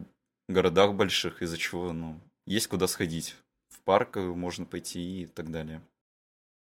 городах 0.49 0.95
больших, 0.95 1.41
из-за 1.41 1.57
чего 1.57 1.93
ну, 1.93 2.19
есть 2.47 2.67
куда 2.67 2.89
сходить. 2.89 3.37
В 3.69 3.79
парк 3.83 4.17
можно 4.17 4.65
пойти 4.65 5.23
и 5.23 5.27
так 5.27 5.53
далее. 5.53 5.81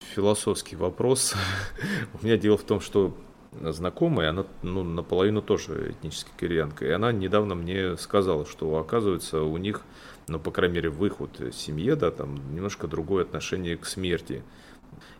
Философский 0.01 0.75
вопрос. 0.75 1.35
У 2.21 2.25
меня 2.25 2.37
дело 2.37 2.57
в 2.57 2.63
том, 2.63 2.81
что 2.81 3.15
знакомая, 3.61 4.29
она 4.29 4.45
ну, 4.61 4.83
наполовину 4.83 5.41
тоже 5.41 5.91
этническая 5.91 6.33
кореянка, 6.37 6.85
и 6.85 6.89
она 6.89 7.11
недавно 7.11 7.55
мне 7.55 7.97
сказала, 7.97 8.45
что 8.45 8.77
оказывается 8.77 9.43
у 9.43 9.57
них, 9.57 9.81
ну, 10.27 10.39
по 10.39 10.51
крайней 10.51 10.75
мере, 10.75 10.89
в 10.89 11.05
их 11.05 11.19
вот 11.19 11.41
семье, 11.53 11.95
да, 11.95 12.11
там 12.11 12.35
немножко 12.53 12.87
другое 12.87 13.23
отношение 13.23 13.77
к 13.77 13.85
смерти. 13.85 14.43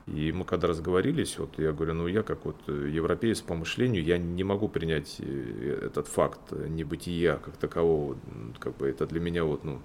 И 0.07 0.31
мы 0.31 0.43
когда 0.43 0.67
разговорились, 0.67 1.37
вот 1.37 1.57
я 1.57 1.71
говорю, 1.71 1.93
ну 1.93 2.07
я 2.07 2.23
как 2.23 2.45
вот 2.45 2.57
европеец 2.67 3.41
по 3.41 3.53
мышлению, 3.53 4.03
я 4.03 4.17
не 4.17 4.43
могу 4.43 4.67
принять 4.67 5.17
э, 5.19 5.79
этот 5.85 6.07
факт 6.07 6.51
небытия 6.51 7.37
как 7.37 7.55
такового, 7.55 8.17
как 8.59 8.75
бы 8.77 8.87
это 8.87 9.05
для 9.05 9.19
меня 9.19 9.45
вот, 9.45 9.63
ну, 9.63 9.81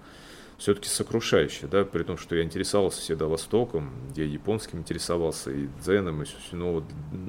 все-таки 0.57 0.89
сокрушающе, 0.89 1.67
да, 1.67 1.85
при 1.85 2.03
том, 2.03 2.17
что 2.17 2.35
я 2.35 2.43
интересовался 2.43 3.01
всегда 3.01 3.27
Востоком, 3.27 3.91
я 4.15 4.25
японским 4.25 4.79
интересовался, 4.79 5.51
и 5.51 5.67
дзеном, 5.81 6.23
и 6.23 6.25
все, 6.25 6.37
но 6.53 6.73
вот 6.73 6.83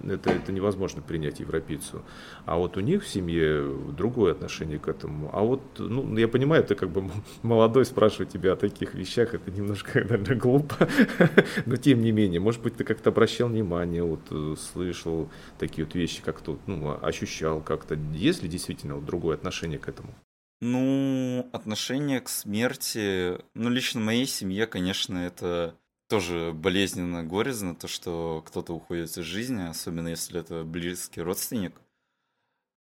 это, 0.05 0.31
это 0.31 0.51
невозможно 0.51 1.03
принять 1.03 1.41
европейцу. 1.41 2.03
А 2.47 2.57
вот 2.57 2.79
у 2.79 2.81
них 2.81 3.05
в 3.05 3.09
семье 3.09 3.71
другое 3.97 4.33
отношение 4.33 4.79
к 4.79 4.89
этому. 4.89 5.31
А 5.35 5.43
вот, 5.43 5.61
ну, 5.79 6.17
я 6.17 6.27
понимаю, 6.27 6.65
ты 6.65 6.75
как 6.75 6.91
бы 6.91 7.11
молодой, 7.43 7.85
спрашивать 7.85 8.31
тебя 8.31 8.55
о 8.55 8.57
таких 8.57 8.95
вещах, 8.95 9.35
это 9.35 9.51
немножко, 9.51 10.01
наверное, 10.09 10.37
глупо, 10.37 10.89
но 11.67 11.77
тем 11.77 12.01
не 12.01 12.13
менее, 12.13 12.41
может 12.41 12.63
быть, 12.63 12.77
ты 12.77 12.85
как-то 12.85 13.11
обращал 13.11 13.49
внимание, 13.49 14.03
вот, 14.03 14.21
э, 14.31 14.55
слышал 14.73 15.29
такие 15.59 15.85
вот 15.85 15.95
вещи, 15.95 16.23
как-то, 16.23 16.59
ну, 16.67 16.99
ощущал 17.03 17.61
как-то, 17.61 17.99
есть 18.15 18.43
ли 18.43 18.49
действительно 18.49 18.95
вот 18.95 19.05
другое 19.05 19.37
отношение 19.37 19.79
к 19.79 19.89
этому? 19.89 20.15
Ну, 20.61 21.49
отношение 21.53 22.21
к 22.21 22.29
смерти, 22.29 23.39
ну, 23.55 23.71
лично 23.71 24.01
моей 24.01 24.27
семье, 24.27 24.67
конечно, 24.67 25.19
это 25.19 25.77
тоже 26.09 26.53
болезненно, 26.53 27.23
горестно, 27.23 27.77
то, 27.77 27.87
что 27.87 28.43
кто-то 28.47 28.73
уходит 28.73 29.17
из 29.17 29.25
жизни, 29.25 29.69
особенно 29.69 30.09
если 30.09 30.41
это 30.41 30.65
близкий 30.65 31.21
родственник. 31.21 31.81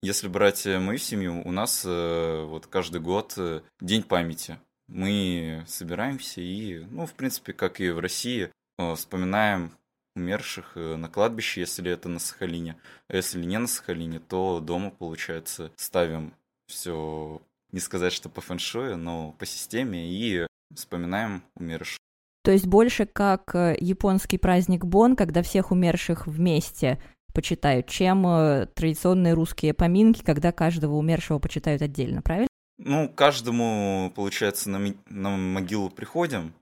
Если 0.02 0.28
брать 0.28 0.64
э, 0.66 0.78
мою 0.78 0.98
семью, 0.98 1.42
у 1.44 1.52
нас 1.52 1.84
э, 1.84 2.44
вот 2.44 2.66
каждый 2.66 3.00
год 3.00 3.34
э, 3.36 3.62
День 3.80 4.02
памяти. 4.02 4.58
Мы 4.86 5.64
собираемся 5.66 6.40
и, 6.40 6.78
ну, 6.90 7.04
в 7.04 7.14
принципе, 7.14 7.52
как 7.52 7.80
и 7.80 7.90
в 7.90 7.98
России, 7.98 8.50
вспоминаем 8.94 9.72
умерших 10.16 10.76
на 10.76 11.08
кладбище, 11.08 11.60
если 11.60 11.90
это 11.90 12.08
на 12.08 12.18
Сахалине. 12.20 12.76
А 13.08 13.16
если 13.16 13.44
не 13.44 13.58
на 13.58 13.66
Сахалине, 13.66 14.20
то 14.20 14.60
дома, 14.60 14.90
получается, 14.90 15.70
ставим 15.76 16.32
все, 16.68 17.42
не 17.72 17.80
сказать, 17.80 18.12
что 18.12 18.28
по 18.28 18.40
фэншую, 18.40 18.96
но 18.96 19.32
по 19.38 19.46
системе 19.46 20.08
и 20.10 20.46
вспоминаем 20.74 21.42
умерших. 21.56 21.98
То 22.44 22.52
есть 22.52 22.66
больше 22.66 23.06
как 23.06 23.54
э, 23.54 23.76
японский 23.78 24.38
праздник 24.38 24.84
Бон, 24.84 25.16
когда 25.16 25.42
всех 25.42 25.70
умерших 25.70 26.26
вместе 26.26 26.98
почитают, 27.34 27.86
чем 27.88 28.26
э, 28.26 28.66
традиционные 28.74 29.34
русские 29.34 29.74
поминки, 29.74 30.22
когда 30.22 30.52
каждого 30.52 30.94
умершего 30.94 31.38
почитают 31.38 31.82
отдельно, 31.82 32.22
правильно? 32.22 32.48
Ну, 32.78 33.08
каждому, 33.08 34.12
получается, 34.14 34.70
на, 34.70 34.94
на 35.08 35.36
могилу 35.36 35.90
приходим 35.90 36.54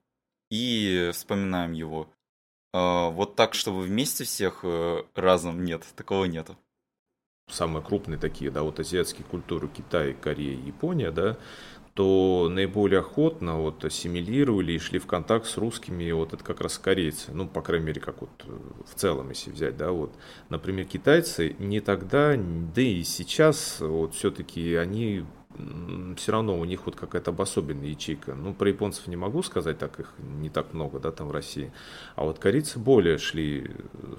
и 0.51 1.11
вспоминаем 1.13 1.73
его. 1.73 2.09
А, 2.73 3.11
вот 3.11 3.37
так, 3.37 3.55
чтобы 3.55 3.83
вместе 3.83 4.25
всех 4.25 4.61
э, 4.63 5.05
разом 5.15 5.65
нет, 5.65 5.85
такого 5.95 6.25
нету. 6.25 6.57
Самые 7.49 7.83
крупные 7.83 8.19
такие, 8.19 8.51
да, 8.51 8.63
вот 8.63 8.81
азиатские 8.81 9.25
культуры 9.25 9.69
Китай, 9.69 10.15
Корея, 10.15 10.59
Япония, 10.59 11.13
да, 11.13 11.39
то 11.95 12.49
наиболее 12.51 13.01
охотно 13.01 13.59
вот 13.61 13.85
ассимилировали 13.85 14.73
и 14.73 14.79
шли 14.79 14.99
в 14.99 15.07
контакт 15.07 15.47
с 15.47 15.57
русскими, 15.57 16.11
вот 16.11 16.35
это 16.35 16.43
как 16.43 16.61
раз 16.61 16.77
корейцы, 16.77 17.33
ну, 17.33 17.47
по 17.47 17.63
крайней 17.63 17.87
мере, 17.87 18.01
как 18.01 18.21
вот 18.21 18.31
в 18.85 18.95
целом, 18.97 19.31
если 19.31 19.51
взять, 19.53 19.77
да, 19.77 19.93
вот, 19.93 20.13
например, 20.49 20.87
китайцы 20.87 21.55
не 21.61 21.81
тогда, 21.81 22.35
да 22.37 22.83
и 22.83 23.05
сейчас, 23.05 23.77
вот, 23.81 24.15
все-таки 24.15 24.75
они 24.75 25.25
все 26.17 26.33
равно 26.33 26.59
у 26.59 26.65
них 26.65 26.87
вот 26.87 26.97
какая-то 26.97 27.31
обособленная 27.31 27.89
ячейка. 27.89 28.35
Ну, 28.35 28.55
про 28.55 28.69
японцев 28.69 29.07
не 29.07 29.17
могу 29.17 29.43
сказать, 29.43 29.79
так 29.79 30.01
их 30.01 30.15
не 30.19 30.51
так 30.51 30.73
много, 30.73 30.99
да, 30.99 31.13
там 31.13 31.29
в 31.29 31.33
России. 31.33 31.73
А 32.15 32.25
вот 32.25 32.39
корейцы 32.39 32.79
более 32.79 33.19
шли 33.19 33.71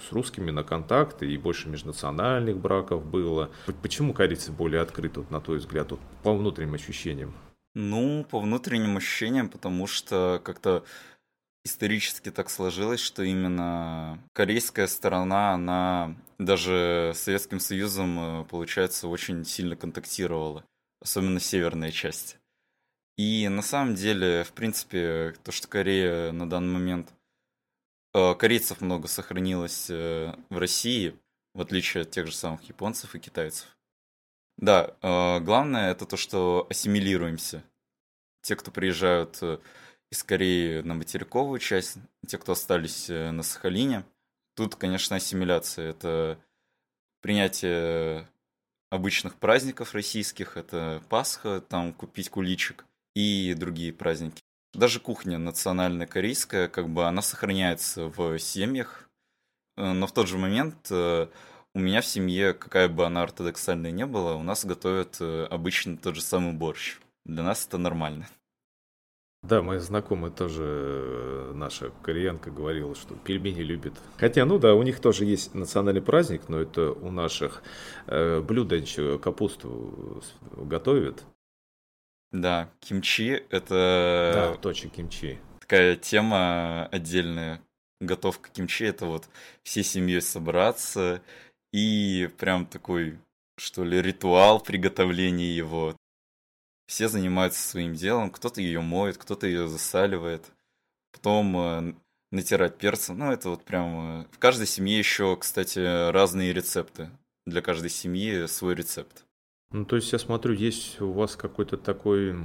с 0.07 0.11
русскими 0.11 0.51
на 0.51 0.63
контакты, 0.63 1.31
и 1.31 1.37
больше 1.37 1.69
межнациональных 1.69 2.57
браков 2.57 3.05
было. 3.05 3.49
Почему 3.81 4.13
корейцы 4.13 4.51
более 4.51 4.81
открыты, 4.81 5.21
вот, 5.21 5.31
на 5.31 5.41
твой 5.41 5.57
взгляд, 5.57 5.91
вот, 5.91 5.99
по 6.23 6.33
внутренним 6.35 6.75
ощущениям? 6.75 7.33
Ну, 7.75 8.25
по 8.29 8.39
внутренним 8.39 8.97
ощущениям, 8.97 9.49
потому 9.49 9.85
что 9.85 10.41
как-то 10.43 10.83
исторически 11.63 12.31
так 12.31 12.49
сложилось, 12.49 12.99
что 12.99 13.23
именно 13.23 14.19
корейская 14.33 14.87
сторона, 14.87 15.53
она 15.53 16.15
даже 16.39 17.11
с 17.13 17.19
Советским 17.19 17.59
Союзом, 17.59 18.19
э, 18.19 18.45
получается, 18.45 19.07
очень 19.07 19.45
сильно 19.45 19.75
контактировала, 19.75 20.63
особенно 21.01 21.39
северная 21.39 21.91
часть. 21.91 22.37
И 23.17 23.47
на 23.49 23.63
самом 23.63 23.95
деле, 23.95 24.43
в 24.43 24.53
принципе, 24.53 25.33
то, 25.43 25.51
что 25.51 25.67
Корея 25.67 26.31
на 26.31 26.49
данный 26.49 26.73
момент... 26.73 27.13
Э, 28.13 28.35
корейцев 28.35 28.79
много 28.81 29.07
сохранилось 29.07 29.89
э, 29.89 30.33
в 30.49 30.57
России, 30.57 31.15
в 31.53 31.61
отличие 31.61 32.03
от 32.03 32.11
тех 32.11 32.27
же 32.27 32.35
самых 32.35 32.63
японцев 32.63 33.15
и 33.15 33.19
китайцев. 33.19 33.75
Да, 34.57 34.95
э, 35.01 35.39
главное 35.39 35.91
это 35.91 36.05
то, 36.05 36.15
что 36.15 36.67
ассимилируемся. 36.69 37.63
Те, 38.41 38.55
кто 38.55 38.71
приезжают 38.71 39.41
из 40.09 40.23
Кореи 40.23 40.81
на 40.81 40.93
материковую 40.93 41.59
часть, 41.59 41.97
те, 42.25 42.37
кто 42.37 42.53
остались 42.53 43.09
на 43.09 43.43
Сахалине, 43.43 44.05
тут, 44.55 44.75
конечно, 44.75 45.17
ассимиляция. 45.17 45.89
Это 45.89 46.39
принятие 47.21 48.29
обычных 48.89 49.35
праздников 49.35 49.93
российских, 49.93 50.57
это 50.57 51.01
Пасха, 51.09 51.61
там 51.61 51.93
купить 51.93 52.29
куличик 52.29 52.85
и 53.15 53.53
другие 53.53 53.93
праздники. 53.93 54.41
Даже 54.73 54.99
кухня 54.99 55.37
национальная 55.37 56.07
корейская, 56.07 56.67
как 56.67 56.89
бы 56.89 57.05
она 57.05 57.21
сохраняется 57.21 58.05
в 58.05 58.37
семьях, 58.39 59.09
но 59.75 60.07
в 60.07 60.11
тот 60.11 60.27
же 60.27 60.37
момент 60.37 60.91
у 61.77 61.79
меня 61.79 62.01
в 62.01 62.07
семье, 62.07 62.53
какая 62.53 62.89
бы 62.89 63.05
она 63.05 63.21
ортодоксальная 63.21 63.91
не 63.91 64.07
была, 64.07 64.35
у 64.35 64.41
нас 64.41 64.65
готовят 64.65 65.17
э, 65.19 65.45
обычно 65.45 65.95
тот 65.95 66.15
же 66.15 66.21
самый 66.21 66.53
борщ. 66.53 66.97
Для 67.23 67.43
нас 67.43 67.67
это 67.67 67.77
нормально. 67.77 68.27
Да, 69.47 69.61
моя 69.61 69.79
знакомая 69.79 70.29
тоже, 70.29 70.63
э, 70.65 71.51
наша 71.55 71.91
кореянка, 72.01 72.51
говорила, 72.51 72.93
что 72.95 73.15
пельмени 73.15 73.61
любит. 73.61 73.93
Хотя, 74.17 74.43
ну 74.43 74.59
да, 74.59 74.75
у 74.75 74.83
них 74.83 74.99
тоже 74.99 75.23
есть 75.23 75.55
национальный 75.55 76.01
праздник, 76.01 76.49
но 76.49 76.59
это 76.59 76.91
у 76.91 77.11
наших 77.11 77.63
э, 78.07 78.41
блюдо 78.41 78.75
еще 78.75 79.17
капусту 79.19 80.21
готовят. 80.57 81.23
Да, 82.33 82.69
кимчи 82.81 83.41
это... 83.49 84.31
Да, 84.33 84.55
точно, 84.61 84.89
кимчи. 84.89 85.39
Такая 85.61 85.95
тема 85.95 86.87
отдельная. 86.87 87.61
Готовка 88.01 88.49
кимчи 88.49 88.83
это 88.83 89.05
вот 89.05 89.29
всей 89.63 89.83
семьей 89.83 90.21
собраться, 90.21 91.21
и 91.71 92.29
прям 92.37 92.65
такой, 92.65 93.17
что 93.57 93.85
ли, 93.85 94.01
ритуал 94.01 94.59
приготовления 94.59 95.55
его. 95.55 95.95
Все 96.87 97.09
занимаются 97.09 97.61
своим 97.61 97.93
делом, 97.93 98.31
кто-то 98.31 98.61
ее 98.61 98.81
моет, 98.81 99.17
кто-то 99.17 99.45
ее 99.45 99.67
засаливает, 99.67 100.45
потом 101.11 101.57
э, 101.57 101.93
натирать 102.31 102.77
перцем. 102.77 103.19
Ну, 103.19 103.31
это 103.31 103.49
вот 103.49 103.63
прям... 103.63 104.21
Э, 104.21 104.25
в 104.31 104.39
каждой 104.39 104.67
семье 104.67 104.97
еще, 104.97 105.35
кстати, 105.35 106.11
разные 106.11 106.53
рецепты. 106.53 107.09
Для 107.45 107.61
каждой 107.61 107.89
семьи 107.89 108.45
свой 108.47 108.73
рецепт. 108.75 109.25
Ну, 109.71 109.85
то 109.85 109.97
есть 109.97 110.11
я 110.13 110.19
смотрю, 110.19 110.53
есть 110.53 111.01
у 111.01 111.11
вас 111.11 111.35
какой-то 111.35 111.77
такой 111.77 112.35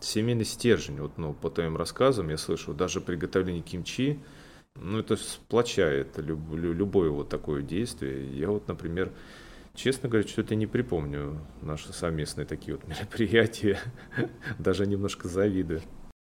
семейный 0.00 0.46
стержень. 0.46 1.00
Вот, 1.00 1.18
ну, 1.18 1.34
по 1.34 1.50
твоим 1.50 1.76
рассказам 1.76 2.30
я 2.30 2.38
слышу, 2.38 2.72
даже 2.72 3.02
приготовление 3.02 3.62
кимчи, 3.62 4.18
ну, 4.76 4.98
это 4.98 5.16
сплочает 5.16 6.16
люб, 6.16 6.40
любое 6.52 7.10
вот 7.10 7.28
такое 7.28 7.62
действие. 7.62 8.34
Я 8.38 8.48
вот, 8.48 8.66
например, 8.68 9.12
честно 9.74 10.08
говоря, 10.08 10.26
что-то 10.26 10.54
не 10.54 10.66
припомню 10.66 11.40
наши 11.62 11.92
совместные 11.92 12.46
такие 12.46 12.76
вот 12.76 12.86
мероприятия. 12.88 13.78
Даже 14.58 14.86
немножко 14.86 15.28
завидую. 15.28 15.82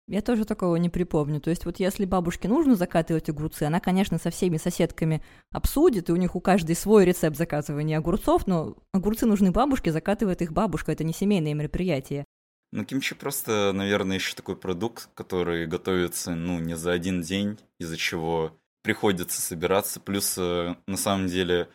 Я 0.09 0.21
тоже 0.21 0.45
такого 0.45 0.77
не 0.77 0.89
припомню. 0.89 1.41
То 1.41 1.49
есть 1.49 1.65
вот 1.65 1.79
если 1.79 2.05
бабушке 2.05 2.47
нужно 2.47 2.75
закатывать 2.75 3.29
огурцы, 3.29 3.63
она, 3.63 3.81
конечно, 3.81 4.17
со 4.17 4.29
всеми 4.29 4.55
соседками 4.55 5.21
обсудит, 5.51 6.09
и 6.09 6.13
у 6.13 6.15
них 6.15 6.35
у 6.35 6.39
каждой 6.39 6.77
свой 6.77 7.03
рецепт 7.03 7.35
заказывания 7.35 7.97
огурцов, 7.97 8.47
но 8.47 8.77
огурцы 8.93 9.25
нужны 9.25 9.51
бабушке, 9.51 9.91
закатывает 9.91 10.41
их 10.41 10.53
бабушка, 10.53 10.93
это 10.93 11.03
не 11.03 11.11
семейное 11.11 11.53
мероприятие. 11.53 12.23
Ну, 12.71 12.85
кимчи 12.85 13.15
просто, 13.15 13.71
наверное, 13.73 14.17
еще 14.17 14.33
такой 14.33 14.55
продукт, 14.55 15.09
который 15.13 15.67
готовится, 15.67 16.35
ну, 16.35 16.59
не 16.59 16.77
за 16.77 16.93
один 16.93 17.21
день, 17.21 17.59
из-за 17.79 17.97
чего 17.97 18.57
приходится 18.83 19.41
собираться. 19.41 19.99
Плюс, 19.99 20.37
э, 20.37 20.75
на 20.85 20.97
самом 20.97 21.27
деле, 21.27 21.69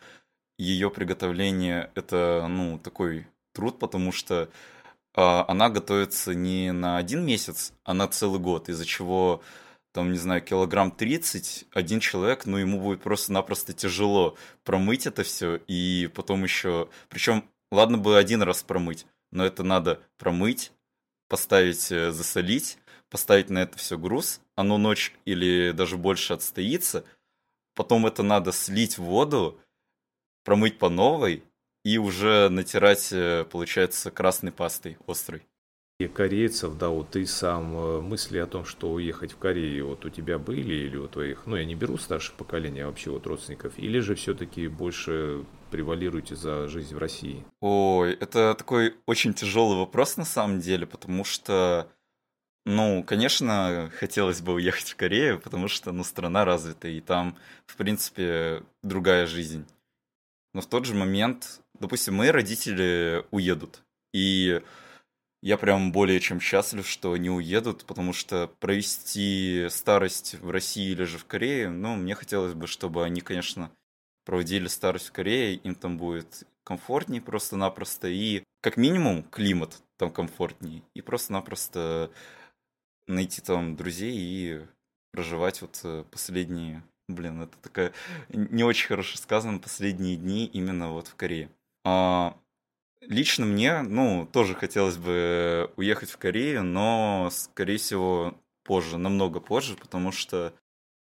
ее 0.57 0.89
приготовление– 0.89 1.91
это, 1.95 2.47
ну, 2.49 2.79
такой 2.79 3.27
труд, 3.53 3.79
потому 3.79 4.11
что 4.11 4.49
а, 5.15 5.45
она 5.47 5.69
готовится 5.69 6.33
не 6.33 6.71
на 6.71 6.97
один 6.97 7.25
месяц, 7.25 7.73
а 7.83 7.93
на 7.93 8.07
целый 8.07 8.39
год, 8.39 8.69
из-за 8.69 8.85
чего 8.85 9.41
там, 9.93 10.11
не 10.11 10.17
знаю, 10.17 10.41
килограмм 10.41 10.91
30, 10.91 11.65
один 11.71 11.99
человек, 11.99 12.45
ну, 12.45 12.57
ему 12.57 12.79
будет 12.79 13.01
просто-напросто 13.03 13.73
тяжело 13.73 14.35
промыть 14.63 15.05
это 15.05 15.23
все, 15.23 15.57
и 15.67 16.09
потом 16.15 16.43
еще... 16.43 16.89
Причем, 17.09 17.47
ладно 17.71 17.99
бы 17.99 18.17
один 18.17 18.41
раз 18.41 18.63
промыть, 18.63 19.05
но 19.31 19.45
это 19.45 19.63
надо 19.63 20.01
промыть, 20.17 20.71
поставить 21.29 21.91
э, 21.91 22.11
засолить, 22.11 22.79
поставить 23.09 23.51
на 23.51 23.59
это 23.59 23.77
все 23.77 23.97
груз, 23.99 24.41
оно 24.55 24.79
ночь 24.79 25.13
или 25.25 25.71
даже 25.71 25.97
больше 25.97 26.33
отстоится, 26.33 27.05
потом 27.75 28.07
это 28.07 28.23
надо 28.23 28.51
слить 28.51 28.97
в 28.97 29.03
воду, 29.03 29.59
промыть 30.43 30.77
по 30.77 30.89
новой 30.89 31.43
и 31.83 31.97
уже 31.97 32.49
натирать, 32.49 33.09
э, 33.11 33.45
получается, 33.49 34.11
красной 34.11 34.51
пастой 34.51 34.97
острой. 35.07 35.43
И 35.99 36.07
корейцев, 36.07 36.75
да, 36.77 36.89
вот 36.89 37.11
ты 37.11 37.25
сам 37.25 37.77
э, 37.77 38.01
мысли 38.01 38.39
о 38.39 38.47
том, 38.47 38.65
что 38.65 38.91
уехать 38.91 39.33
в 39.33 39.37
Корею, 39.37 39.87
вот 39.87 40.05
у 40.05 40.09
тебя 40.09 40.39
были 40.39 40.73
или 40.73 40.97
у 40.97 41.07
твоих, 41.07 41.45
ну 41.45 41.55
я 41.55 41.65
не 41.65 41.75
беру 41.75 41.97
старшее 41.97 42.35
поколение, 42.35 42.85
а 42.85 42.87
вообще 42.87 43.11
вот 43.11 43.27
родственников, 43.27 43.77
или 43.77 43.99
же 43.99 44.15
все-таки 44.15 44.67
больше 44.67 45.45
превалируете 45.69 46.35
за 46.35 46.67
жизнь 46.67 46.95
в 46.95 46.97
России? 46.97 47.45
Ой, 47.61 48.13
это 48.13 48.55
такой 48.55 48.95
очень 49.05 49.33
тяжелый 49.33 49.77
вопрос 49.77 50.17
на 50.17 50.25
самом 50.25 50.59
деле, 50.59 50.87
потому 50.87 51.23
что, 51.23 51.87
ну, 52.65 53.03
конечно, 53.03 53.91
хотелось 53.95 54.41
бы 54.41 54.53
уехать 54.53 54.89
в 54.89 54.95
Корею, 54.95 55.39
потому 55.39 55.67
что, 55.67 55.91
ну, 55.91 56.03
страна 56.03 56.43
развитая, 56.43 56.93
и 56.93 57.01
там, 57.01 57.37
в 57.67 57.75
принципе, 57.75 58.63
другая 58.81 59.27
жизнь. 59.27 59.65
Но 60.53 60.61
в 60.61 60.67
тот 60.67 60.85
же 60.85 60.93
момент, 60.93 61.61
допустим, 61.79 62.15
мои 62.15 62.29
родители 62.29 63.25
уедут, 63.31 63.83
и 64.13 64.61
я 65.41 65.57
прям 65.57 65.91
более 65.91 66.19
чем 66.19 66.39
счастлив, 66.39 66.87
что 66.87 67.13
они 67.13 67.29
уедут, 67.29 67.85
потому 67.85 68.13
что 68.13 68.47
провести 68.59 69.67
старость 69.69 70.35
в 70.35 70.49
России 70.49 70.91
или 70.91 71.03
же 71.03 71.17
в 71.17 71.25
Корее, 71.25 71.69
ну, 71.69 71.95
мне 71.95 72.15
хотелось 72.15 72.53
бы, 72.53 72.67
чтобы 72.67 73.03
они, 73.03 73.19
конечно, 73.19 73.71
проводили 74.25 74.67
старость 74.67 75.07
в 75.07 75.11
Корее, 75.11 75.55
им 75.55 75.75
там 75.75 75.97
будет 75.97 76.47
комфортнее 76.63 77.21
просто-напросто, 77.21 78.07
и 78.07 78.43
как 78.61 78.77
минимум 78.77 79.23
климат 79.23 79.81
там 79.97 80.11
комфортнее, 80.11 80.83
и 80.93 81.01
просто-напросто 81.01 82.09
найти 83.07 83.41
там 83.41 83.75
друзей 83.75 84.15
и 84.15 84.65
проживать 85.11 85.61
вот 85.61 85.79
э, 85.83 86.05
последние 86.09 86.83
блин, 87.07 87.41
это 87.41 87.57
такая 87.57 87.93
не 88.29 88.63
очень 88.63 88.87
хорошо 88.87 89.17
сказано 89.17 89.59
последние 89.59 90.15
дни 90.15 90.45
именно 90.45 90.91
вот 90.91 91.07
в 91.07 91.15
Корее. 91.15 91.49
А, 91.85 92.37
лично 93.01 93.45
мне, 93.45 93.81
ну, 93.81 94.27
тоже 94.31 94.55
хотелось 94.55 94.97
бы 94.97 95.71
уехать 95.75 96.11
в 96.11 96.17
Корею, 96.17 96.63
но, 96.63 97.29
скорее 97.31 97.77
всего, 97.77 98.37
позже, 98.63 98.97
намного 98.97 99.39
позже, 99.39 99.75
потому 99.75 100.11
что, 100.11 100.53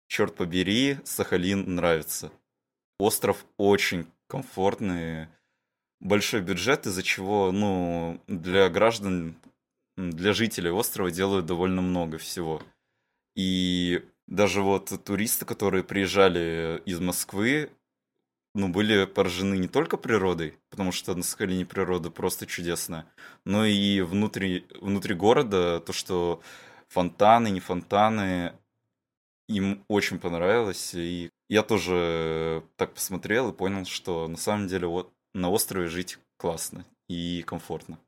черт 0.09 0.35
побери, 0.35 0.99
Сахалин 1.05 1.75
нравится. 1.75 2.33
Остров 2.99 3.45
очень 3.57 4.07
комфортный, 4.29 5.29
большой 6.01 6.41
бюджет, 6.41 6.87
из-за 6.87 7.03
чего, 7.03 7.53
ну, 7.53 8.21
для 8.27 8.69
граждан, 8.69 9.37
для 9.97 10.33
жителей 10.33 10.71
острова 10.71 11.11
делают 11.11 11.47
довольно 11.47 11.83
много 11.83 12.19
всего. 12.19 12.63
И 13.37 14.05
даже 14.27 14.63
вот 14.63 14.93
туристы, 15.05 15.45
которые 15.45 15.85
приезжали 15.85 16.83
из 16.87 17.01
Москвы, 17.01 17.71
ну, 18.55 18.69
были 18.69 19.05
поражены 19.05 19.57
не 19.57 19.69
только 19.69 19.97
природой, 19.97 20.57
потому 20.71 20.93
что 20.93 21.15
на 21.15 21.23
Сахалине 21.23 21.67
природа 21.67 22.11
просто 22.11 22.47
чудесная, 22.47 23.07
но 23.45 23.65
и 23.67 24.01
внутри, 24.01 24.67
внутри 24.81 25.15
города, 25.15 25.81
то, 25.81 25.93
что 25.93 26.41
фонтаны, 26.89 27.51
не 27.51 27.61
фонтаны, 27.61 28.53
им 29.49 29.85
очень 29.89 30.19
понравилось. 30.19 30.95
И 30.95 31.31
я 31.49 31.63
тоже 31.63 32.65
так 32.77 32.95
посмотрел 32.95 33.51
и 33.51 33.57
понял, 33.57 33.85
что 33.85 34.29
на 34.29 34.37
самом 34.37 34.69
деле 34.69 34.87
вот 34.87 35.13
на 35.35 35.51
острове 35.51 35.89
жить 35.89 36.19
классно 36.37 36.85
и 37.09 37.43
комфортно. 37.47 37.99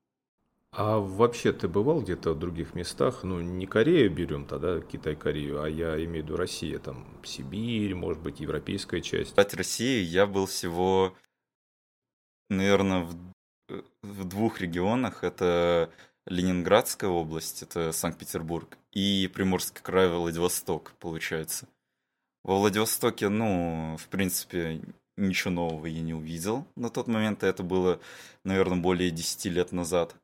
А 0.78 0.98
вообще 0.98 1.54
ты 1.54 1.68
бывал 1.68 2.02
где-то 2.02 2.34
в 2.34 2.38
других 2.38 2.74
местах? 2.74 3.22
Ну, 3.22 3.40
не 3.40 3.66
Корею 3.66 4.10
берем 4.10 4.44
тогда, 4.44 4.78
Китай-Корею, 4.82 5.62
а 5.62 5.70
я 5.70 5.96
имею 6.04 6.22
в 6.22 6.26
виду 6.26 6.36
Россия, 6.36 6.78
там, 6.78 7.06
Сибирь, 7.24 7.94
может 7.94 8.22
быть, 8.22 8.40
европейская 8.40 9.00
часть. 9.00 9.30
Кстати, 9.30 9.56
России 9.56 10.02
я 10.02 10.26
был 10.26 10.44
всего, 10.44 11.16
наверное, 12.50 13.04
в, 13.04 13.16
в 14.02 14.24
двух 14.28 14.60
регионах. 14.60 15.24
Это 15.24 15.90
Ленинградская 16.26 17.08
область, 17.08 17.62
это 17.62 17.90
Санкт-Петербург, 17.92 18.76
и 18.92 19.30
Приморский 19.34 19.80
край, 19.82 20.10
Владивосток, 20.10 20.92
получается. 21.00 21.68
Во 22.44 22.58
Владивостоке, 22.58 23.30
ну, 23.30 23.96
в 23.98 24.08
принципе, 24.08 24.82
ничего 25.16 25.54
нового 25.54 25.86
я 25.86 26.02
не 26.02 26.12
увидел 26.12 26.66
на 26.76 26.90
тот 26.90 27.08
момент. 27.08 27.44
Это 27.44 27.62
было, 27.62 27.98
наверное, 28.44 28.76
более 28.76 29.10
10 29.10 29.46
лет 29.46 29.72
назад. 29.72 30.14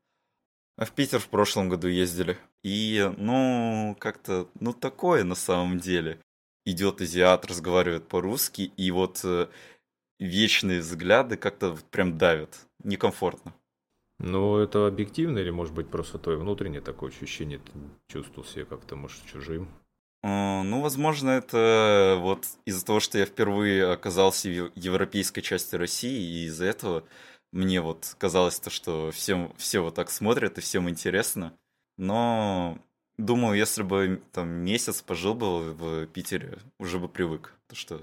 А 0.76 0.84
в 0.84 0.92
Питер 0.92 1.18
в 1.18 1.28
прошлом 1.28 1.68
году 1.68 1.88
ездили. 1.88 2.38
И, 2.62 3.12
ну, 3.18 3.96
как-то, 3.98 4.48
ну, 4.58 4.72
такое 4.72 5.24
на 5.24 5.34
самом 5.34 5.78
деле. 5.78 6.18
Идет 6.64 7.00
азиат, 7.00 7.44
разговаривает 7.44 8.06
по-русски, 8.06 8.72
и 8.76 8.90
вот 8.90 9.20
э, 9.24 9.48
вечные 10.20 10.80
взгляды 10.80 11.36
как-то 11.36 11.76
прям 11.90 12.16
давят. 12.18 12.66
Некомфортно. 12.84 13.52
Но 14.18 14.60
это 14.60 14.86
объективно 14.86 15.38
или, 15.38 15.50
может 15.50 15.74
быть, 15.74 15.88
просто 15.88 16.18
твое 16.18 16.38
внутреннее 16.38 16.80
такое 16.80 17.10
ощущение, 17.10 17.58
ты 17.58 17.72
чувствовал 18.06 18.46
себя 18.46 18.64
как-то, 18.64 18.94
может, 18.94 19.24
чужим? 19.26 19.68
А, 20.22 20.62
ну, 20.62 20.80
возможно, 20.80 21.30
это 21.30 22.16
вот 22.20 22.46
из-за 22.64 22.86
того, 22.86 23.00
что 23.00 23.18
я 23.18 23.26
впервые 23.26 23.90
оказался 23.90 24.48
в 24.48 24.70
европейской 24.76 25.40
части 25.40 25.74
России, 25.74 26.42
и 26.42 26.46
из-за 26.46 26.66
этого 26.66 27.02
мне 27.52 27.80
вот 27.80 28.16
казалось 28.18 28.58
то, 28.58 28.70
что 28.70 29.10
всем, 29.12 29.52
все 29.56 29.80
вот 29.80 29.94
так 29.94 30.10
смотрят, 30.10 30.58
и 30.58 30.60
всем 30.62 30.88
интересно. 30.88 31.56
Но 31.98 32.78
думаю, 33.18 33.56
если 33.56 33.82
бы 33.82 34.22
там 34.32 34.48
месяц 34.48 35.02
пожил 35.02 35.34
бы 35.34 35.72
в 35.72 36.06
Питере, 36.06 36.58
уже 36.78 36.98
бы 36.98 37.08
привык, 37.08 37.54
то 37.68 37.76
что 37.76 38.00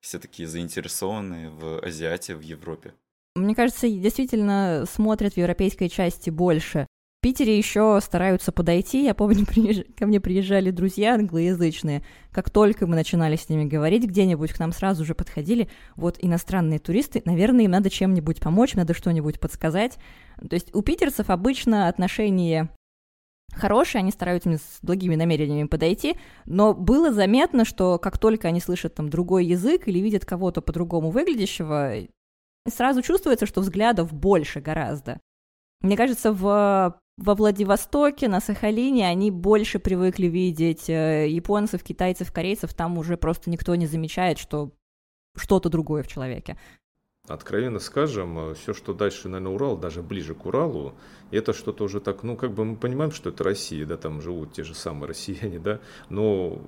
все 0.00 0.18
такие 0.18 0.48
заинтересованные 0.48 1.50
в 1.50 1.80
Азиате, 1.84 2.34
в 2.34 2.40
Европе. 2.40 2.94
Мне 3.34 3.54
кажется, 3.54 3.88
действительно 3.88 4.84
смотрят 4.86 5.34
в 5.34 5.38
европейской 5.38 5.88
части 5.88 6.30
больше. 6.30 6.86
Питере 7.24 7.56
еще 7.56 7.98
стараются 8.02 8.52
подойти. 8.52 9.02
Я 9.02 9.14
помню, 9.14 9.46
приезж... 9.46 9.84
ко 9.96 10.04
мне 10.04 10.20
приезжали 10.20 10.70
друзья 10.70 11.14
англоязычные. 11.14 12.04
Как 12.30 12.50
только 12.50 12.86
мы 12.86 12.96
начинали 12.96 13.36
с 13.36 13.48
ними 13.48 13.64
говорить 13.64 14.04
где-нибудь, 14.04 14.52
к 14.52 14.58
нам 14.58 14.72
сразу 14.72 15.06
же 15.06 15.14
подходили 15.14 15.70
вот 15.96 16.18
иностранные 16.20 16.80
туристы. 16.80 17.22
Наверное, 17.24 17.64
им 17.64 17.70
надо 17.70 17.88
чем-нибудь 17.88 18.40
помочь, 18.40 18.74
надо 18.74 18.92
что-нибудь 18.92 19.40
подсказать. 19.40 19.96
То 20.38 20.52
есть 20.52 20.74
у 20.74 20.82
питерцев 20.82 21.30
обычно 21.30 21.88
отношения 21.88 22.68
хорошие, 23.54 24.00
они 24.00 24.10
стараются 24.10 24.58
с 24.58 24.78
благими 24.82 25.16
намерениями 25.16 25.66
подойти, 25.66 26.16
но 26.44 26.74
было 26.74 27.10
заметно, 27.10 27.64
что 27.64 27.98
как 27.98 28.18
только 28.18 28.48
они 28.48 28.60
слышат 28.60 28.96
там 28.96 29.08
другой 29.08 29.46
язык 29.46 29.88
или 29.88 29.98
видят 29.98 30.26
кого-то 30.26 30.60
по-другому 30.60 31.08
выглядящего, 31.08 32.06
сразу 32.68 33.00
чувствуется, 33.00 33.46
что 33.46 33.62
взглядов 33.62 34.12
больше 34.12 34.60
гораздо. 34.60 35.20
Мне 35.84 35.98
кажется, 35.98 36.32
в 36.32 36.98
во 37.16 37.34
Владивостоке, 37.34 38.26
на 38.26 38.40
Сахалине 38.40 39.06
они 39.06 39.30
больше 39.30 39.78
привыкли 39.78 40.26
видеть 40.26 40.88
э, 40.88 41.28
японцев, 41.28 41.84
китайцев, 41.84 42.32
корейцев. 42.32 42.72
Там 42.74 42.98
уже 42.98 43.16
просто 43.16 43.50
никто 43.50 43.74
не 43.74 43.86
замечает, 43.86 44.38
что 44.38 44.72
что-то 45.36 45.68
другое 45.68 46.02
в 46.02 46.08
человеке. 46.08 46.56
Откровенно 47.28 47.78
скажем, 47.78 48.38
э, 48.38 48.54
все, 48.54 48.72
что 48.72 48.94
дальше, 48.94 49.28
наверное, 49.28 49.54
Урал, 49.54 49.76
даже 49.76 50.02
ближе 50.02 50.34
к 50.34 50.46
Уралу, 50.46 50.94
это 51.34 51.52
что-то 51.52 51.84
уже 51.84 52.00
так, 52.00 52.22
ну, 52.22 52.36
как 52.36 52.52
бы 52.52 52.64
мы 52.64 52.76
понимаем, 52.76 53.12
что 53.12 53.30
это 53.30 53.44
Россия, 53.44 53.86
да, 53.86 53.96
там 53.96 54.20
живут 54.20 54.52
те 54.52 54.64
же 54.64 54.74
самые 54.74 55.08
россияне, 55.08 55.58
да, 55.58 55.80
но 56.08 56.60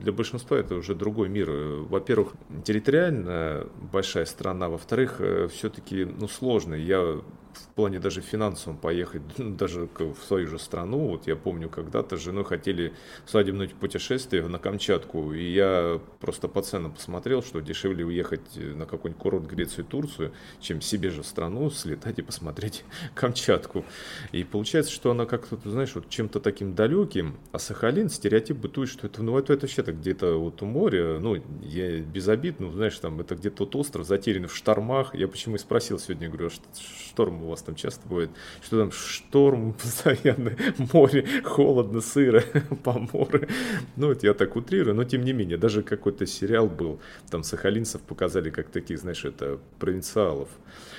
для 0.00 0.12
большинства 0.12 0.56
это 0.56 0.74
уже 0.74 0.94
другой 0.94 1.28
мир. 1.28 1.50
Во-первых, 1.50 2.34
территориально 2.64 3.66
большая 3.92 4.24
страна, 4.24 4.68
во-вторых, 4.68 5.16
э, 5.20 5.48
все-таки, 5.48 6.04
ну, 6.04 6.28
сложно. 6.28 6.74
Я 6.74 7.20
в 7.54 7.74
плане 7.74 7.98
даже 7.98 8.20
финансовом 8.20 8.78
поехать 8.78 9.22
ну, 9.38 9.54
даже 9.54 9.88
в 9.98 10.24
свою 10.26 10.46
же 10.46 10.58
страну. 10.58 11.08
Вот 11.08 11.26
я 11.26 11.36
помню, 11.36 11.68
когда-то 11.68 12.16
с 12.16 12.20
женой 12.20 12.44
хотели 12.44 12.92
свадебное 13.26 13.68
путешествие 13.68 14.46
на 14.46 14.58
Камчатку, 14.58 15.32
и 15.32 15.52
я 15.52 16.00
просто 16.20 16.48
по 16.48 16.62
ценам 16.62 16.92
посмотрел, 16.92 17.42
что 17.42 17.60
дешевле 17.60 18.04
уехать 18.04 18.56
на 18.56 18.86
какой-нибудь 18.86 19.22
курорт 19.22 19.46
Грецию, 19.46 19.84
Турцию, 19.84 20.32
чем 20.60 20.80
себе 20.80 21.10
же 21.10 21.24
страну 21.24 21.70
слетать 21.70 22.18
и 22.18 22.22
посмотреть 22.22 22.84
Камчатку. 23.14 23.84
И 24.32 24.44
получается, 24.44 24.92
что 24.92 25.10
она 25.10 25.26
как-то, 25.26 25.58
знаешь, 25.64 25.94
вот 25.94 26.08
чем-то 26.08 26.40
таким 26.40 26.74
далеким, 26.74 27.36
а 27.52 27.58
Сахалин, 27.58 28.08
стереотип 28.08 28.56
бытует, 28.56 28.88
что 28.88 29.06
это, 29.06 29.22
ну, 29.22 29.38
это, 29.38 29.52
это 29.52 29.62
вообще-то 29.62 29.92
где-то 29.92 30.36
вот 30.36 30.62
у 30.62 30.66
моря, 30.66 31.18
ну, 31.18 31.42
я 31.62 32.00
без 32.00 32.28
обид, 32.28 32.60
ну, 32.60 32.70
знаешь, 32.72 32.98
там, 32.98 33.20
это 33.20 33.34
где-то 33.34 33.64
вот 33.64 33.76
остров, 33.76 34.06
затерянный 34.06 34.48
в 34.48 34.56
штормах. 34.56 35.14
Я 35.14 35.28
почему 35.28 35.56
и 35.56 35.58
спросил 35.58 35.98
сегодня, 35.98 36.28
говорю, 36.28 36.48
а 36.48 37.10
шторм 37.10 37.42
у 37.42 37.48
вас 37.48 37.62
там 37.62 37.74
часто 37.74 38.08
бывает, 38.08 38.30
что 38.62 38.78
там 38.78 38.92
шторм 38.92 39.72
постоянно, 39.82 40.56
море, 40.92 41.26
холодно, 41.44 42.00
сыро, 42.00 42.42
поморы. 42.84 43.48
Ну, 43.96 44.10
это 44.10 44.26
я 44.26 44.34
так 44.34 44.56
утрирую, 44.56 44.94
но 44.94 45.04
тем 45.04 45.24
не 45.24 45.32
менее, 45.32 45.58
даже 45.58 45.82
какой-то 45.82 46.26
сериал 46.26 46.68
был, 46.68 47.00
там 47.30 47.42
сахалинцев 47.42 48.00
показали 48.02 48.50
как 48.50 48.68
таких, 48.68 48.98
знаешь, 48.98 49.24
это 49.24 49.58
провинциалов. 49.78 50.48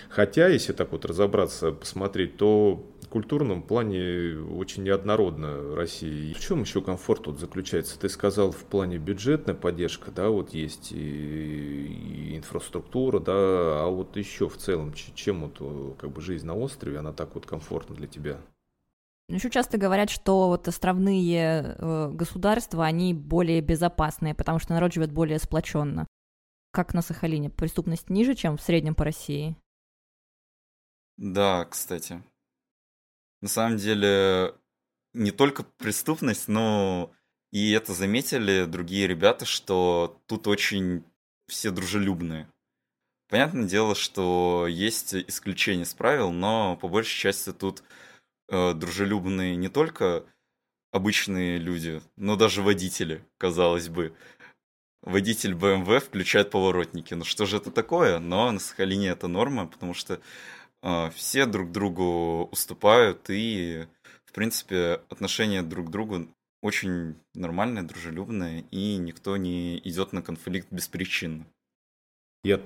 Хотя, 0.10 0.47
если 0.47 0.73
так 0.73 0.91
вот 0.91 1.06
разобраться, 1.06 1.71
посмотреть, 1.71 2.38
то 2.38 2.86
культурном 3.13 3.62
плане 3.62 4.39
очень 4.39 4.82
неоднородно 4.82 5.76
Россия. 5.76 6.32
И 6.32 6.34
в 6.34 6.39
чем 6.39 6.62
еще 6.62 6.82
комфорт 6.82 7.23
тут 7.23 7.39
заключается? 7.39 7.99
Ты 7.99 8.10
сказал 8.10 8.52
в 8.52 8.63
плане 8.65 8.97
бюджетная 8.97 9.54
поддержка, 9.54 10.10
да, 10.10 10.30
вот 10.30 10.56
есть 10.56 10.91
и, 10.91 10.97
и 10.97 12.38
инфраструктура, 12.38 13.19
да, 13.19 13.34
а 13.84 13.88
вот 13.88 14.17
еще 14.17 14.49
в 14.49 14.58
целом, 14.58 14.93
чем 14.93 15.47
вот 15.47 15.97
как 15.99 16.10
бы 16.10 16.21
жизнь 16.21 16.47
на 16.47 16.56
острове, 16.56 16.97
она 16.97 17.13
так 17.13 17.36
вот 17.36 17.45
комфортна 17.45 17.95
для 17.95 18.08
тебя? 18.08 18.41
Еще 19.30 19.52
часто 19.52 19.78
говорят, 19.78 20.10
что 20.10 20.47
вот 20.47 20.67
островные 20.67 21.76
э, 21.78 22.10
государства, 22.12 22.84
они 22.84 23.13
более 23.13 23.62
безопасные, 23.62 24.34
потому 24.34 24.58
что 24.58 24.73
народ 24.73 24.91
живет 24.91 25.12
более 25.12 25.38
сплоченно. 25.38 26.08
Как 26.71 26.95
на 26.95 27.04
Сахалине? 27.04 27.52
Преступность 27.52 28.10
ниже, 28.10 28.34
чем 28.34 28.58
в 28.58 28.62
среднем 28.62 28.95
по 28.95 29.04
России? 29.04 29.56
Да, 31.17 31.65
кстати. 31.65 32.23
На 33.44 33.50
самом 33.50 33.76
деле, 33.76 34.56
не 35.14 35.32
только 35.32 35.64
преступность, 35.64 36.48
но 36.48 37.12
и 37.52 37.72
это 37.72 37.92
заметили 37.92 38.64
другие 38.64 39.06
ребята, 39.06 39.44
что 39.44 40.18
тут 40.28 40.48
очень 40.48 41.04
все 41.50 41.70
дружелюбные. 41.70 42.50
Понятное 43.28 43.66
дело, 43.66 43.96
что 43.96 44.66
есть 44.70 45.14
исключения 45.14 45.84
с 45.84 45.94
правил, 45.94 46.32
но 46.32 46.78
по 46.78 46.88
большей 46.88 47.20
части 47.20 47.52
тут 47.52 47.84
э, 48.48 48.74
дружелюбные 48.74 49.58
не 49.58 49.68
только 49.68 50.24
обычные 50.94 51.58
люди, 51.58 52.02
но 52.16 52.38
даже 52.38 52.62
водители, 52.62 53.26
казалось 53.38 53.90
бы. 53.90 54.16
Водитель 55.02 55.52
BMW 55.52 56.00
включает 56.00 56.50
поворотники. 56.50 57.14
Ну 57.14 57.26
что 57.26 57.46
же 57.46 57.58
это 57.58 57.72
такое? 57.72 58.20
Но 58.20 58.50
на 58.50 58.60
Сахалине 58.62 59.10
это 59.10 59.28
норма, 59.28 59.68
потому 59.68 59.94
что 59.94 60.22
все 61.15 61.46
друг 61.46 61.72
другу 61.72 62.46
уступают, 62.52 63.30
и, 63.30 63.88
в 64.26 64.34
принципе, 64.34 65.02
отношение 65.10 65.62
друг 65.62 65.88
к 65.88 65.91
другу 65.91 66.28
очень 66.62 67.15
нормальная, 67.34 67.84
дружелюбная, 67.84 68.63
и 68.72 68.98
никто 68.98 69.38
не 69.38 69.78
идет 69.80 70.13
на 70.13 70.22
конфликт 70.22 70.67
беспричинно. 70.72 71.46
Я 72.46 72.60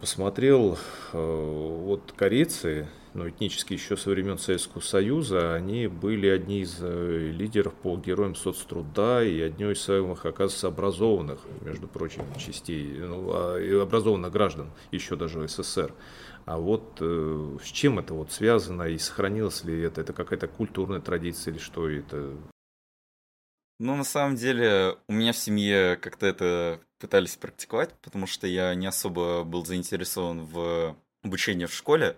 посмотрел, 0.00 0.78
э, 1.12 1.18
вот 1.18 2.14
корейцы, 2.16 2.86
ну, 3.14 3.28
этнически 3.28 3.72
еще 3.72 3.96
со 3.96 4.10
времен 4.10 4.38
Советского 4.38 4.80
Союза, 4.80 5.54
они 5.54 5.88
были 5.88 6.28
одни 6.28 6.60
из 6.60 6.78
э, 6.80 7.32
лидеров 7.32 7.74
по 7.74 7.96
героям 7.96 8.36
соцтруда 8.36 9.24
и 9.24 9.40
одной 9.40 9.72
из 9.72 9.80
самых, 9.80 10.24
оказывается, 10.24 10.68
образованных, 10.68 11.40
между 11.62 11.88
прочим, 11.88 12.22
частей, 12.38 12.96
ну, 13.00 13.28
а, 13.32 13.82
образованных 13.82 14.30
граждан, 14.30 14.70
еще 14.92 15.16
даже 15.16 15.48
СССР. 15.48 15.92
А 16.44 16.56
вот 16.56 16.98
э, 17.00 17.56
с 17.60 17.66
чем 17.66 17.98
это 17.98 18.14
вот 18.14 18.30
связано 18.30 18.84
и 18.84 18.98
сохранилось 18.98 19.64
ли 19.64 19.80
это? 19.80 20.02
Это 20.02 20.12
какая-то 20.12 20.46
культурная 20.46 21.00
традиция 21.00 21.54
или 21.54 21.58
что 21.58 21.90
это? 21.90 22.36
Ну, 23.80 23.96
на 23.96 24.04
самом 24.04 24.36
деле, 24.36 24.96
у 25.08 25.12
меня 25.12 25.32
в 25.32 25.36
семье 25.36 25.96
как-то 25.96 26.26
это 26.26 26.80
пытались 26.98 27.36
практиковать, 27.36 27.92
потому 28.00 28.26
что 28.26 28.46
я 28.46 28.74
не 28.74 28.86
особо 28.86 29.42
был 29.42 29.64
заинтересован 29.64 30.44
в 30.44 30.96
обучении 31.22 31.66
в 31.66 31.74
школе. 31.74 32.16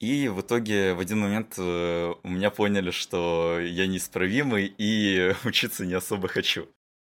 И 0.00 0.28
в 0.28 0.42
итоге 0.42 0.94
в 0.94 1.00
один 1.00 1.20
момент 1.20 1.54
э, 1.58 2.14
у 2.22 2.28
меня 2.28 2.50
поняли, 2.50 2.90
что 2.92 3.58
я 3.58 3.86
неисправимый 3.86 4.72
и 4.78 5.34
учиться 5.44 5.86
не 5.86 5.94
особо 5.94 6.28
хочу. 6.28 6.68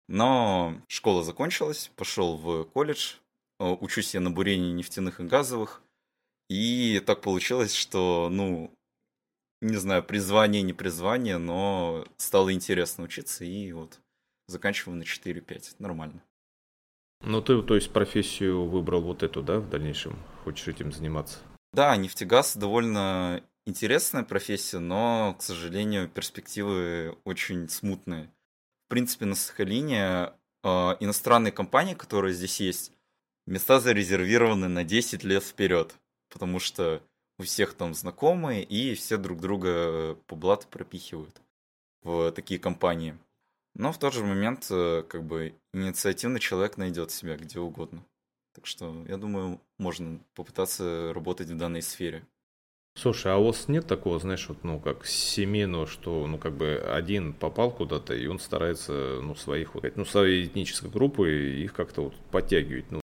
Но 0.06 0.80
школа 0.86 1.24
закончилась, 1.24 1.90
пошел 1.96 2.36
в 2.36 2.64
колледж, 2.66 3.14
э, 3.58 3.64
учусь 3.64 4.14
я 4.14 4.20
на 4.20 4.30
бурении 4.30 4.72
нефтяных 4.72 5.18
и 5.20 5.24
газовых. 5.24 5.82
И 6.48 7.02
так 7.04 7.20
получилось, 7.20 7.74
что, 7.74 8.28
ну, 8.30 8.72
не 9.60 9.76
знаю, 9.76 10.02
призвание, 10.02 10.62
не 10.62 10.72
призвание, 10.72 11.38
но 11.38 12.06
стало 12.16 12.52
интересно 12.52 13.04
учиться, 13.04 13.44
и 13.44 13.72
вот 13.72 14.00
заканчиваю 14.46 14.96
на 14.96 15.02
4-5. 15.02 15.76
Нормально. 15.78 16.22
Ну, 17.22 17.42
ты, 17.42 17.60
то 17.62 17.74
есть, 17.74 17.92
профессию 17.92 18.66
выбрал 18.66 19.02
вот 19.02 19.22
эту, 19.22 19.42
да, 19.42 19.58
в 19.58 19.68
дальнейшем? 19.68 20.18
Хочешь 20.44 20.68
этим 20.68 20.92
заниматься? 20.92 21.38
Да, 21.72 21.96
нефтегаз 21.96 22.56
довольно 22.56 23.42
интересная 23.66 24.22
профессия, 24.22 24.78
но, 24.78 25.34
к 25.38 25.42
сожалению, 25.42 26.08
перспективы 26.08 27.18
очень 27.24 27.68
смутные. 27.68 28.30
В 28.86 28.90
принципе, 28.90 29.26
на 29.26 29.34
Сахалине 29.34 30.32
э, 30.62 30.68
иностранные 31.00 31.52
компании, 31.52 31.94
которые 31.94 32.32
здесь 32.32 32.60
есть, 32.60 32.92
места 33.46 33.80
зарезервированы 33.80 34.68
на 34.68 34.84
10 34.84 35.24
лет 35.24 35.42
вперед, 35.42 35.94
потому 36.30 36.60
что 36.60 37.02
у 37.38 37.44
всех 37.44 37.74
там 37.74 37.94
знакомые, 37.94 38.62
и 38.64 38.94
все 38.94 39.16
друг 39.16 39.40
друга 39.40 40.16
по 40.26 40.36
блату 40.36 40.66
пропихивают 40.68 41.40
в 42.02 42.32
такие 42.32 42.60
компании. 42.60 43.16
Но 43.74 43.92
в 43.92 43.98
тот 43.98 44.12
же 44.12 44.24
момент, 44.24 44.66
э, 44.70 45.04
как 45.08 45.22
бы, 45.22 45.54
инициативный 45.72 46.40
человек 46.40 46.76
найдет 46.76 47.10
себя 47.10 47.36
где 47.36 47.60
угодно. 47.60 48.04
Так 48.54 48.66
что, 48.66 49.04
я 49.06 49.16
думаю, 49.16 49.60
можно 49.78 50.18
попытаться 50.34 51.12
работать 51.14 51.48
в 51.48 51.56
данной 51.56 51.82
сфере. 51.82 52.26
Слушай, 52.96 53.32
а 53.32 53.36
у 53.36 53.44
вас 53.44 53.68
нет 53.68 53.86
такого, 53.86 54.18
знаешь, 54.18 54.48
вот, 54.48 54.64
ну, 54.64 54.80
как 54.80 55.06
семейного, 55.06 55.86
что, 55.86 56.26
ну, 56.26 56.38
как 56.38 56.56
бы 56.56 56.78
один 56.78 57.32
попал 57.32 57.70
куда-то, 57.70 58.14
и 58.14 58.26
он 58.26 58.40
старается, 58.40 59.20
ну, 59.22 59.36
своих, 59.36 59.76
вот, 59.76 59.84
ну, 59.94 60.04
своей 60.04 60.46
этнической 60.46 60.90
группы, 60.90 61.30
их 61.30 61.72
как-то 61.74 62.02
вот 62.02 62.16
подтягивать, 62.32 62.90
ну, 62.90 63.00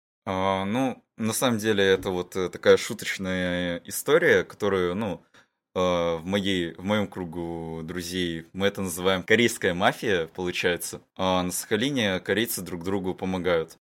ну, 0.66 1.04
на 1.18 1.34
самом 1.34 1.58
деле, 1.58 1.84
это 1.84 2.10
вот 2.10 2.36
э, 2.36 2.50
такая 2.50 2.78
шуточная 2.78 3.82
история, 3.86 4.44
которую, 4.44 4.96
ну, 4.96 5.24
а, 5.76 6.18
в, 6.18 6.26
моей, 6.26 6.74
в 6.74 6.84
моем 6.84 7.08
кругу 7.08 7.82
друзей 7.84 8.48
мы 8.54 8.68
это 8.68 8.82
называем 8.82 9.24
корейская 9.24 9.74
мафия, 9.74 10.28
получается. 10.28 11.02
А 11.16 11.44
на 11.44 11.52
Сахалине 11.52 12.20
корейцы 12.20 12.62
друг 12.62 12.84
другу 12.84 13.14
помогают. 13.14 13.78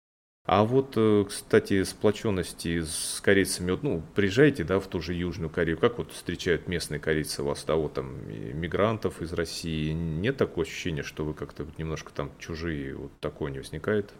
А 0.45 0.63
вот, 0.63 0.93
э, 0.95 1.25
кстати, 1.27 1.83
сплоченности 1.83 2.81
с 2.81 3.19
корейцами, 3.21 3.77
ну, 3.81 4.01
приезжайте, 4.15 4.63
да, 4.63 4.79
в 4.79 4.87
ту 4.87 5.01
же 5.01 5.13
Южную 5.13 5.49
Корею, 5.49 5.77
как 5.77 5.97
вот 5.97 6.13
встречают 6.13 6.67
местные 6.67 6.99
корейцы 6.99 7.43
вас, 7.43 7.65
да, 7.65 7.75
вот 7.75 7.95
там, 7.95 8.27
мигрантов 8.29 9.21
из 9.21 9.33
России, 9.33 9.91
нет 9.91 10.37
такого 10.37 10.65
ощущения, 10.65 11.03
что 11.03 11.25
вы 11.25 11.33
как-то 11.33 11.67
немножко 11.77 12.13
там 12.13 12.31
чужие, 12.39 12.95
вот 12.95 13.19
такое 13.19 13.51
не 13.51 13.59
возникает? 13.59 14.13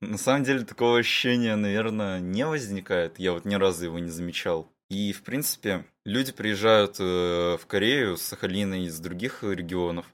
На 0.00 0.18
самом 0.18 0.44
деле 0.44 0.64
такого 0.64 0.98
ощущения, 0.98 1.56
наверное, 1.56 2.20
не 2.20 2.46
возникает. 2.46 3.18
Я 3.18 3.32
вот 3.32 3.44
ни 3.44 3.54
разу 3.54 3.84
его 3.84 3.98
не 3.98 4.10
замечал. 4.10 4.70
И, 4.88 5.12
в 5.12 5.22
принципе, 5.22 5.84
люди 6.04 6.32
приезжают 6.32 6.96
э, 7.00 7.56
в 7.60 7.66
Корею 7.66 8.16
с 8.16 8.22
Сахалина 8.22 8.74
и 8.74 8.86
из 8.86 9.00
других 9.00 9.42
регионов 9.42 10.06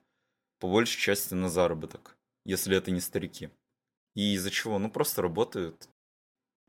по 0.60 0.68
большей 0.68 0.98
части 0.98 1.34
на 1.34 1.48
заработок, 1.48 2.16
если 2.44 2.76
это 2.76 2.90
не 2.90 3.00
старики. 3.00 3.50
И 4.14 4.34
из-за 4.34 4.50
чего? 4.50 4.78
Ну, 4.78 4.90
просто 4.90 5.20
работают, 5.20 5.88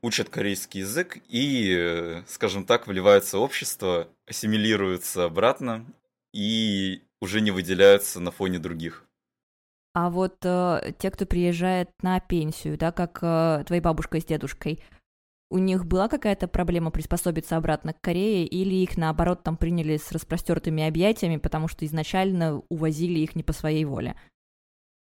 учат 0.02 0.28
корейский 0.28 0.80
язык 0.80 1.18
и, 1.28 1.72
э, 1.72 2.24
скажем 2.26 2.66
так, 2.66 2.86
вливаются 2.86 3.38
в 3.38 3.42
общество, 3.42 4.08
ассимилируются 4.26 5.24
обратно 5.24 5.86
и 6.32 7.02
уже 7.20 7.40
не 7.40 7.52
выделяются 7.52 8.20
на 8.20 8.30
фоне 8.30 8.58
других. 8.58 9.06
А 9.94 10.10
вот 10.10 10.38
э, 10.42 10.92
те, 10.98 11.10
кто 11.12 11.24
приезжает 11.24 11.88
на 12.02 12.18
пенсию, 12.18 12.76
да, 12.76 12.90
как 12.90 13.20
э, 13.22 13.62
твоя 13.64 13.80
бабушка 13.80 14.20
с 14.20 14.24
дедушкой, 14.24 14.82
у 15.50 15.58
них 15.58 15.86
была 15.86 16.08
какая-то 16.08 16.48
проблема 16.48 16.90
приспособиться 16.90 17.56
обратно 17.56 17.92
к 17.92 18.00
Корее, 18.00 18.44
или 18.44 18.74
их, 18.74 18.96
наоборот, 18.96 19.44
там 19.44 19.56
приняли 19.56 19.96
с 19.96 20.10
распростертыми 20.10 20.82
объятиями, 20.82 21.36
потому 21.36 21.68
что 21.68 21.86
изначально 21.86 22.60
увозили 22.68 23.20
их 23.20 23.36
не 23.36 23.44
по 23.44 23.52
своей 23.52 23.84
воле? 23.84 24.20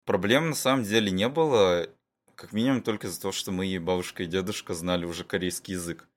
Проблем 0.07 0.49
на 0.49 0.55
самом 0.55 0.85
деле 0.85 1.11
не 1.11 1.29
было, 1.29 1.87
как 2.35 2.55
минимум 2.55 2.81
только 2.81 3.09
из-за 3.09 3.21
того, 3.21 3.33
что 3.33 3.53
мои 3.53 3.79
бабушка 3.79 4.23
и 4.23 4.27
дедушка 4.27 4.73
знали 4.73 5.05
уже 5.05 5.25
корейский 5.25 5.75
язык, 5.75 6.09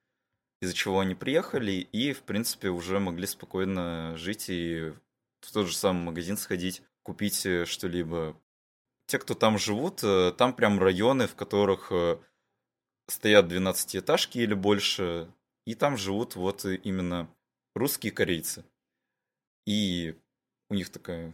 из-за 0.61 0.73
чего 0.73 1.01
они 1.01 1.15
приехали 1.15 1.73
и, 1.73 2.13
в 2.13 2.21
принципе, 2.21 2.69
уже 2.69 2.99
могли 3.01 3.27
спокойно 3.27 4.15
жить 4.15 4.45
и 4.47 4.93
в 5.41 5.51
тот 5.51 5.67
же 5.67 5.75
самый 5.75 6.03
магазин 6.03 6.37
сходить, 6.37 6.81
купить 7.03 7.45
э, 7.45 7.65
что-либо 7.65 8.37
те, 9.05 9.19
кто 9.19 9.33
там 9.33 9.57
живут, 9.57 10.03
э, 10.03 10.31
там 10.37 10.53
прям 10.53 10.79
районы, 10.79 11.27
в 11.27 11.35
которых 11.35 11.91
э, 11.91 12.17
стоят 13.07 13.51
12-этажки 13.51 14.37
или 14.37 14.53
больше, 14.53 15.29
и 15.65 15.75
там 15.75 15.97
живут 15.97 16.35
вот 16.35 16.65
именно 16.65 17.29
русские 17.75 18.11
корейцы. 18.11 18.65
И 19.65 20.15
у 20.69 20.75
них 20.75 20.89
такая 20.89 21.33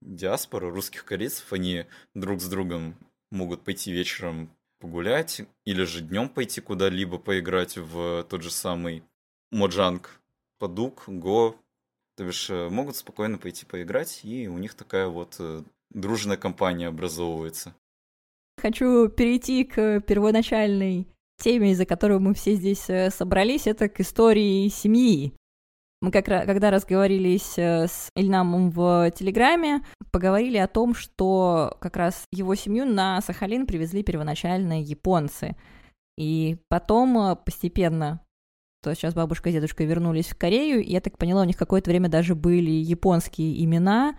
диаспора 0.00 0.70
русских 0.70 1.04
корейцев, 1.04 1.52
они 1.52 1.86
друг 2.14 2.40
с 2.40 2.48
другом 2.48 2.96
могут 3.30 3.64
пойти 3.64 3.92
вечером 3.92 4.50
погулять, 4.78 5.42
или 5.64 5.82
же 5.84 6.00
днем 6.00 6.28
пойти 6.28 6.60
куда-либо 6.60 7.18
поиграть 7.18 7.76
в 7.76 8.24
тот 8.24 8.42
же 8.42 8.50
самый 8.50 9.02
Моджанг, 9.50 10.20
Падук, 10.58 11.04
Го. 11.08 11.56
То 12.16 12.24
бишь 12.24 12.50
э, 12.50 12.68
могут 12.68 12.96
спокойно 12.96 13.38
пойти 13.38 13.64
поиграть, 13.64 14.24
и 14.24 14.48
у 14.48 14.58
них 14.58 14.74
такая 14.74 15.06
вот 15.06 15.36
дружная 15.90 16.36
компания 16.36 16.88
образовывается. 16.88 17.74
Хочу 18.60 19.08
перейти 19.08 19.64
к 19.64 20.00
первоначальной 20.00 21.08
теме, 21.38 21.72
из-за 21.72 21.86
которой 21.86 22.18
мы 22.18 22.34
все 22.34 22.54
здесь 22.54 22.90
э, 22.90 23.10
собрались, 23.10 23.66
это 23.66 23.88
к 23.88 24.00
истории 24.00 24.68
семьи. 24.68 25.34
Мы 26.00 26.10
как 26.10 26.28
раз, 26.28 26.46
когда 26.46 26.70
разговорились 26.70 27.56
э, 27.56 27.86
с 27.86 28.10
Ильнамом 28.16 28.70
в 28.70 29.10
Телеграме, 29.12 29.84
поговорили 30.10 30.56
о 30.56 30.68
том, 30.68 30.94
что 30.94 31.76
как 31.80 31.96
раз 31.96 32.24
его 32.32 32.54
семью 32.54 32.84
на 32.84 33.20
Сахалин 33.20 33.66
привезли 33.66 34.02
первоначально 34.02 34.82
японцы. 34.82 35.56
И 36.16 36.56
потом 36.68 37.16
э, 37.18 37.36
постепенно 37.36 38.20
то 38.82 38.94
сейчас 38.94 39.14
бабушка 39.14 39.50
и 39.50 39.52
дедушка 39.52 39.84
вернулись 39.84 40.28
в 40.28 40.38
Корею, 40.38 40.84
и 40.84 40.92
я 40.92 41.00
так 41.00 41.18
поняла, 41.18 41.42
у 41.42 41.44
них 41.44 41.56
какое-то 41.56 41.90
время 41.90 42.08
даже 42.08 42.34
были 42.34 42.70
японские 42.70 43.64
имена, 43.64 44.16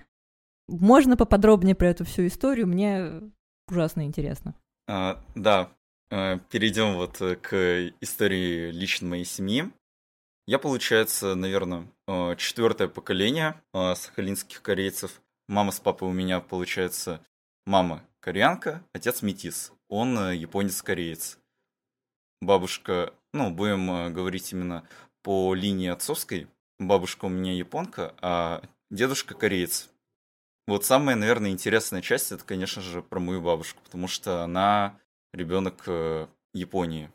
можно 0.70 1.18
поподробнее 1.18 1.76
про 1.76 1.90
эту 1.90 2.06
всю 2.06 2.28
историю? 2.28 2.68
Мне 2.68 3.22
ужасно 3.68 4.06
интересно. 4.06 4.56
А, 4.88 5.24
да, 5.36 5.72
а, 6.12 6.40
перейдем 6.50 6.96
вот 6.96 7.22
э, 7.22 7.36
к 7.36 7.92
истории 8.02 8.72
лично 8.72 9.08
моей 9.08 9.26
семьи. 9.26 9.72
Я, 10.48 10.58
получается, 10.58 11.36
наверное, 11.36 11.88
а, 12.08 12.36
четвертое 12.36 12.88
поколение 12.88 13.62
а, 13.72 13.94
сахалинских 13.94 14.64
корейцев. 14.64 15.22
Мама 15.48 15.72
с 15.72 15.80
папой 15.80 16.10
у 16.10 16.12
меня, 16.12 16.40
получается, 16.40 17.24
мама 17.66 18.04
кореянка, 18.20 18.84
отец 18.94 19.22
метис. 19.22 19.72
Он 19.90 20.18
э, 20.18 20.36
японец-кореец. 20.36 21.38
Бабушка, 22.42 23.14
ну, 23.34 23.52
будем 23.52 23.92
э, 23.92 24.10
говорить 24.10 24.52
именно 24.52 24.88
по 25.22 25.54
линии 25.54 25.90
отцовской. 25.90 26.48
Бабушка 26.80 27.26
у 27.26 27.30
меня 27.30 27.54
японка, 27.54 28.16
а 28.22 28.64
дедушка 28.90 29.36
кореец. 29.36 29.90
Вот 30.70 30.86
самая, 30.86 31.16
наверное, 31.16 31.50
интересная 31.50 32.04
часть 32.04 32.32
это, 32.32 32.44
конечно 32.44 32.80
же, 32.84 33.02
про 33.02 33.20
мою 33.20 33.42
бабушку, 33.42 33.82
потому 33.84 34.08
что 34.08 34.44
она 34.44 35.00
ребенок 35.34 35.82
э, 35.88 36.28
Японии. 36.54 37.12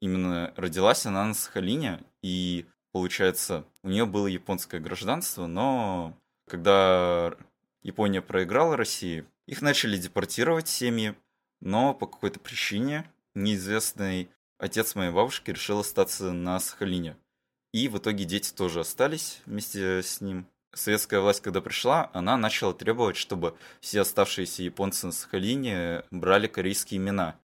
Именно 0.00 0.54
родилась 0.56 1.04
она 1.04 1.26
на 1.26 1.34
Сахалине, 1.34 2.02
и, 2.22 2.64
получается, 2.92 3.66
у 3.82 3.90
нее 3.90 4.06
было 4.06 4.26
японское 4.26 4.80
гражданство, 4.80 5.46
но 5.46 6.18
когда 6.48 7.36
Япония 7.82 8.22
проиграла 8.22 8.78
России, 8.78 9.26
их 9.46 9.60
начали 9.60 9.98
депортировать 9.98 10.66
семьи, 10.66 11.14
но 11.60 11.92
по 11.92 12.06
какой-то 12.06 12.40
причине 12.40 13.04
неизвестный 13.34 14.30
отец 14.56 14.94
моей 14.94 15.12
бабушки 15.12 15.50
решил 15.50 15.80
остаться 15.80 16.32
на 16.32 16.58
Сахалине. 16.60 17.18
И 17.74 17.88
в 17.88 17.98
итоге 17.98 18.24
дети 18.24 18.54
тоже 18.54 18.80
остались 18.80 19.42
вместе 19.44 20.02
с 20.02 20.22
ним. 20.22 20.46
Советская 20.76 21.20
власть, 21.20 21.40
когда 21.40 21.62
пришла, 21.62 22.10
она 22.12 22.36
начала 22.36 22.74
требовать, 22.74 23.16
чтобы 23.16 23.56
все 23.80 24.02
оставшиеся 24.02 24.62
японцы 24.62 25.06
на 25.06 25.12
Сахалине 25.12 26.04
брали 26.10 26.48
корейские 26.48 26.98
имена. 26.98 27.40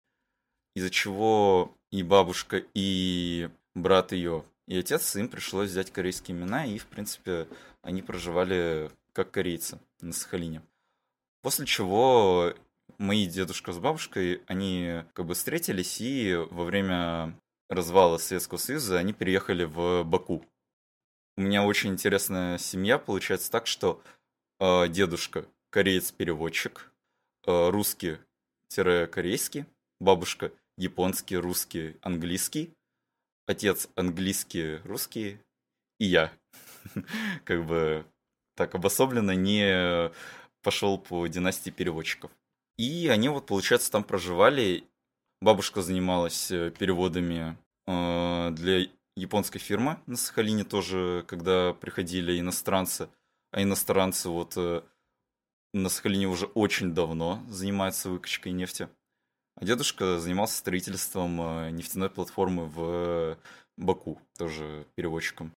Из-за 0.74 0.90
чего 0.90 1.72
и 1.92 2.02
бабушка, 2.02 2.62
и 2.74 3.48
брат 3.74 4.10
ее, 4.10 4.44
и 4.66 4.76
отец, 4.76 5.14
им 5.14 5.28
пришлось 5.28 5.70
взять 5.70 5.92
корейские 5.92 6.36
имена, 6.36 6.66
и, 6.66 6.78
в 6.78 6.86
принципе, 6.86 7.46
они 7.82 8.02
проживали 8.02 8.90
как 9.12 9.30
корейцы 9.30 9.78
на 10.00 10.12
Сахалине. 10.12 10.62
После 11.42 11.66
чего 11.66 12.52
мои 12.98 13.26
дедушка 13.26 13.72
с 13.72 13.78
бабушкой, 13.78 14.42
они 14.46 15.04
как 15.14 15.26
бы 15.26 15.34
встретились, 15.34 16.00
и 16.00 16.34
во 16.50 16.64
время 16.64 17.38
развала 17.68 18.18
Советского 18.18 18.58
Союза 18.58 18.98
они 18.98 19.12
переехали 19.12 19.64
в 19.64 20.02
Баку. 20.02 20.44
У 21.40 21.42
меня 21.42 21.64
очень 21.64 21.88
интересная 21.92 22.58
семья, 22.58 22.98
получается 22.98 23.50
так, 23.50 23.66
что 23.66 24.02
э, 24.58 24.88
дедушка 24.88 25.46
кореец-переводчик, 25.70 26.92
э, 27.46 27.70
русский-корейский, 27.70 29.64
бабушка 30.00 30.52
японский, 30.76 31.38
русский, 31.38 31.96
английский, 32.02 32.74
отец 33.46 33.88
английский, 33.94 34.80
русский 34.84 35.38
и 35.98 36.04
я. 36.04 36.30
Как 37.46 37.64
бы 37.64 38.04
так 38.54 38.74
обособленно 38.74 39.30
не 39.30 40.12
пошел 40.60 40.98
по 40.98 41.26
династии 41.26 41.70
переводчиков. 41.70 42.30
И 42.76 43.08
они 43.08 43.30
вот, 43.30 43.46
получается, 43.46 43.90
там 43.90 44.04
проживали. 44.04 44.84
Бабушка 45.40 45.80
занималась 45.80 46.50
э, 46.50 46.70
переводами 46.70 47.56
э, 47.86 48.50
для 48.50 48.90
японской 49.20 49.58
фирмы 49.58 49.98
на 50.06 50.16
Сахалине 50.16 50.64
тоже, 50.64 51.24
когда 51.28 51.72
приходили 51.74 52.40
иностранцы. 52.40 53.08
А 53.52 53.62
иностранцы 53.62 54.28
вот 54.28 54.54
э, 54.56 54.82
на 55.72 55.88
Сахалине 55.88 56.26
уже 56.26 56.46
очень 56.46 56.94
давно 56.94 57.42
занимаются 57.48 58.08
выкачкой 58.08 58.52
нефти. 58.52 58.88
А 59.56 59.64
дедушка 59.64 60.18
занимался 60.18 60.56
строительством 60.56 61.36
нефтяной 61.74 62.10
платформы 62.10 62.66
в 62.66 63.36
Баку, 63.76 64.20
тоже 64.38 64.86
переводчиком. 64.94 65.52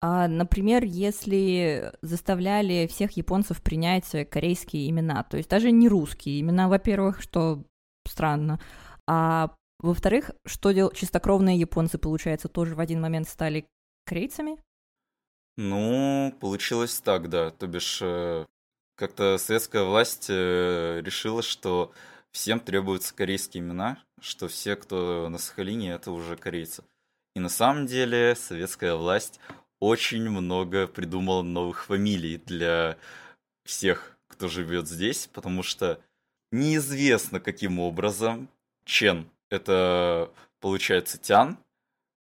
А, 0.00 0.26
например, 0.26 0.82
если 0.82 1.92
заставляли 2.02 2.88
всех 2.88 3.12
японцев 3.12 3.62
принять 3.62 4.28
корейские 4.30 4.90
имена, 4.90 5.22
то 5.22 5.36
есть 5.36 5.48
даже 5.48 5.70
не 5.70 5.88
русские 5.88 6.40
имена, 6.40 6.68
во-первых, 6.68 7.22
что 7.22 7.62
странно, 8.06 8.60
а 9.06 9.54
во-вторых, 9.82 10.30
что 10.46 10.70
дел... 10.70 10.90
чистокровные 10.92 11.58
японцы, 11.58 11.98
получается, 11.98 12.48
тоже 12.48 12.74
в 12.74 12.80
один 12.80 13.00
момент 13.00 13.28
стали 13.28 13.66
корейцами? 14.04 14.56
Ну, 15.56 16.34
получилось 16.40 17.00
так, 17.00 17.28
да. 17.28 17.50
То 17.50 17.66
бишь, 17.66 17.98
э, 18.00 18.46
как-то 18.94 19.38
советская 19.38 19.82
власть 19.82 20.26
э, 20.28 21.00
решила, 21.04 21.42
что 21.42 21.92
всем 22.30 22.60
требуются 22.60 23.14
корейские 23.14 23.62
имена, 23.62 23.98
что 24.20 24.48
все, 24.48 24.76
кто 24.76 25.28
на 25.28 25.38
Сахалине, 25.38 25.92
это 25.92 26.12
уже 26.12 26.36
корейцы. 26.36 26.84
И 27.34 27.40
на 27.40 27.48
самом 27.48 27.86
деле 27.86 28.36
советская 28.36 28.94
власть 28.94 29.40
очень 29.80 30.30
много 30.30 30.86
придумал 30.86 31.42
новых 31.42 31.86
фамилий 31.86 32.38
для 32.38 32.96
всех, 33.64 34.16
кто 34.28 34.48
живет 34.48 34.88
здесь, 34.88 35.28
потому 35.32 35.62
что 35.64 36.00
неизвестно 36.52 37.40
каким 37.40 37.80
образом 37.80 38.48
Чен– 38.84 39.28
это 39.52 40.32
получается 40.60 41.18
Тян, 41.18 41.58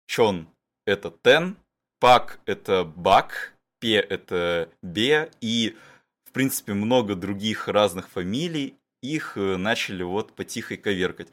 Чон– 0.06 0.48
это 0.86 1.12
Тен, 1.22 1.56
Пак– 1.98 2.38
это 2.46 2.84
Бак, 2.84 3.54
Пе– 3.80 3.94
это 4.10 4.70
Бе, 4.80 5.32
и, 5.40 5.76
в 6.24 6.30
принципе, 6.30 6.72
много 6.72 7.16
других 7.16 7.66
разных 7.66 8.08
фамилий, 8.08 8.76
их 9.02 9.36
э, 9.36 9.56
начали 9.56 10.04
вот 10.04 10.34
потихо 10.34 10.76
коверкать. 10.76 11.28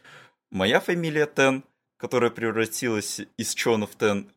Моя 0.50 0.80
фамилия 0.80 1.28
Тен, 1.28 1.64
которая 1.98 2.32
превратилась 2.32 3.22
из 3.38 3.54
Чона 3.54 3.86
в 3.86 3.96
Тен, 3.96 4.32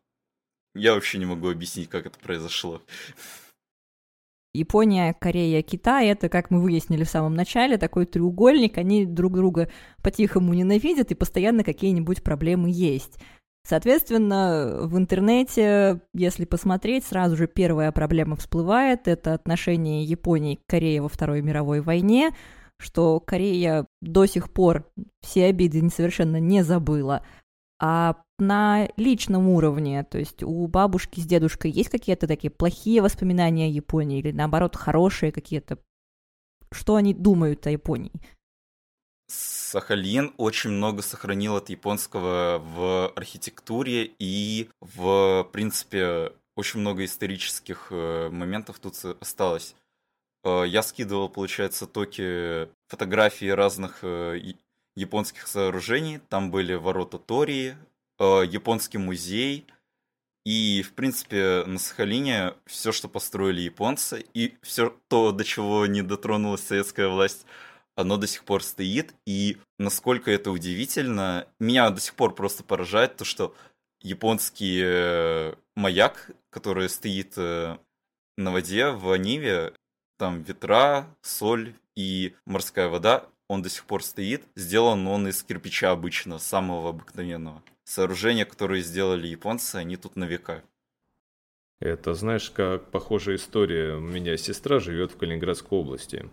я 0.75 0.93
вообще 0.93 1.17
не 1.17 1.25
могу 1.25 1.49
объяснить, 1.49 1.89
как 1.89 2.05
это 2.05 2.19
произошло. 2.19 2.83
Япония, 4.57 5.13
Корея, 5.13 5.61
Китай— 5.61 6.07
это, 6.09 6.29
как 6.29 6.51
мы 6.51 6.59
выяснили 6.59 7.03
в 7.03 7.09
самом 7.09 7.35
начале, 7.35 7.77
такой 7.77 8.05
треугольник, 8.05 8.77
они 8.77 9.05
друг 9.05 9.33
друга 9.33 9.69
по-тихому 10.01 10.53
ненавидят, 10.53 11.11
и 11.11 11.15
постоянно 11.15 11.63
какие-нибудь 11.63 12.23
проблемы 12.23 12.69
есть. 12.71 13.17
Соответственно, 13.67 14.79
в 14.83 14.97
интернете, 14.97 16.01
если 16.13 16.45
посмотреть, 16.45 17.05
сразу 17.05 17.35
же 17.35 17.47
первая 17.47 17.91
проблема 17.91 18.37
всплывает— 18.37 19.01
это 19.07 19.33
отношение 19.33 20.05
Японии 20.05 20.55
к 20.55 20.69
Корее 20.69 21.01
во 21.01 21.09
Второй 21.09 21.41
мировой 21.41 21.81
войне, 21.81 22.31
что 22.79 23.19
Корея 23.19 23.85
до 24.01 24.25
сих 24.25 24.51
пор 24.51 24.85
все 25.21 25.47
обиды 25.47 25.87
совершенно 25.89 26.39
не 26.39 26.63
забыла, 26.63 27.23
а 27.79 28.15
на 28.39 28.87
личном 28.97 29.49
уровне, 29.49 30.03
то 30.03 30.17
есть 30.17 30.43
у 30.43 30.67
бабушки 30.67 31.19
с 31.19 31.25
дедушкой 31.25 31.71
есть 31.71 31.89
какие-то 31.89 32.27
такие 32.27 32.51
плохие 32.51 33.01
воспоминания 33.01 33.65
о 33.65 33.71
Японии 33.71 34.19
или 34.19 34.31
наоборот 34.31 34.75
хорошие 34.75 35.31
какие-то? 35.31 35.79
Что 36.71 36.95
они 36.95 37.13
думают 37.13 37.65
о 37.65 37.71
Японии? 37.71 38.11
Сахалин 39.27 40.33
очень 40.37 40.69
много 40.69 41.01
сохранил 41.01 41.57
от 41.57 41.69
японского 41.69 42.59
в 42.59 43.11
архитектуре 43.15 44.11
и 44.19 44.69
в 44.79 45.47
принципе 45.51 46.31
очень 46.55 46.79
много 46.79 47.05
исторических 47.05 47.87
э, 47.91 48.29
моментов 48.29 48.79
тут 48.79 48.95
осталось. 49.19 49.75
Э, 50.43 50.63
я 50.65 50.81
скидывал, 50.81 51.29
получается, 51.29 51.85
токи 51.85 52.69
фотографии 52.87 53.47
разных 53.47 53.99
э, 54.01 54.39
японских 54.97 55.47
сооружений. 55.47 56.19
Там 56.29 56.51
были 56.51 56.73
ворота 56.73 57.19
Тории, 57.19 57.77
э, 58.19 58.43
японский 58.45 58.97
музей. 58.97 59.67
И, 60.43 60.81
в 60.81 60.93
принципе, 60.93 61.63
на 61.65 61.77
Сахалине 61.77 62.53
все, 62.65 62.91
что 62.91 63.07
построили 63.07 63.61
японцы, 63.61 64.25
и 64.33 64.57
все 64.61 64.95
то, 65.09 65.31
до 65.31 65.43
чего 65.43 65.85
не 65.85 66.01
дотронулась 66.01 66.63
советская 66.63 67.09
власть, 67.09 67.45
оно 67.95 68.17
до 68.17 68.27
сих 68.27 68.43
пор 68.43 68.63
стоит. 68.63 69.13
И 69.25 69.57
насколько 69.77 70.31
это 70.31 70.51
удивительно, 70.51 71.47
меня 71.59 71.89
до 71.89 71.99
сих 71.99 72.15
пор 72.15 72.33
просто 72.33 72.63
поражает 72.63 73.17
то, 73.17 73.25
что 73.25 73.53
японский 74.01 74.81
э, 74.83 75.53
маяк, 75.75 76.31
который 76.49 76.89
стоит 76.89 77.33
э, 77.37 77.77
на 78.37 78.51
воде 78.51 78.91
в 78.91 79.15
Ниве, 79.17 79.73
там 80.17 80.41
ветра, 80.43 81.07
соль 81.21 81.75
и 81.95 82.35
морская 82.45 82.87
вода, 82.87 83.27
он 83.47 83.61
до 83.61 83.69
сих 83.69 83.85
пор 83.85 84.03
стоит. 84.03 84.43
Сделан 84.55 85.07
он 85.07 85.27
из 85.27 85.43
кирпича 85.43 85.91
обычно, 85.91 86.39
самого 86.39 86.89
обыкновенного. 86.89 87.63
Сооружения, 87.83 88.45
которые 88.45 88.83
сделали 88.83 89.27
японцы, 89.27 89.75
они 89.75 89.97
тут 89.97 90.15
на 90.15 90.25
века. 90.25 90.63
Это, 91.79 92.13
знаешь, 92.15 92.49
как 92.49 92.89
похожая 92.91 93.35
история. 93.35 93.95
У 93.95 94.01
меня 94.01 94.35
сестра 94.37 94.79
живет 94.79 95.11
в 95.11 95.17
Калининградской 95.17 95.77
области. 95.77 96.29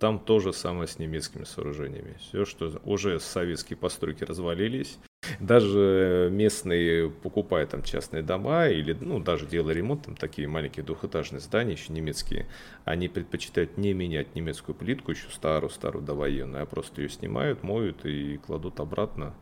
Там 0.00 0.18
то 0.18 0.40
же 0.40 0.52
самое 0.52 0.88
с 0.88 0.98
немецкими 0.98 1.44
сооружениями. 1.44 2.16
Все, 2.18 2.44
что 2.44 2.80
уже 2.84 3.20
советские 3.20 3.76
постройки 3.76 4.24
развалились, 4.24 4.98
даже 5.40 6.28
местные, 6.32 7.10
покупая 7.10 7.66
там 7.66 7.82
частные 7.82 8.22
дома 8.22 8.68
или, 8.68 8.96
ну, 9.00 9.18
даже 9.20 9.46
делая 9.46 9.74
ремонт, 9.74 10.06
там 10.06 10.16
такие 10.16 10.48
маленькие 10.48 10.84
двухэтажные 10.84 11.40
здания, 11.40 11.72
еще 11.72 11.92
немецкие, 11.92 12.46
они 12.84 13.08
предпочитают 13.08 13.76
не 13.76 13.92
менять 13.92 14.34
немецкую 14.34 14.74
плитку, 14.74 15.12
еще 15.12 15.28
старую-старую 15.30 16.04
довоенную, 16.04 16.62
а 16.62 16.66
просто 16.66 17.02
ее 17.02 17.08
снимают, 17.08 17.62
моют 17.62 18.04
и 18.04 18.38
кладут 18.38 18.80
обратно. 18.80 19.34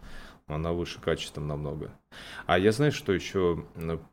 Она 0.48 0.72
выше 0.72 1.00
качеством 1.00 1.48
намного. 1.48 1.90
А 2.46 2.56
я 2.56 2.70
знаю, 2.70 2.92
что 2.92 3.12
еще 3.12 3.66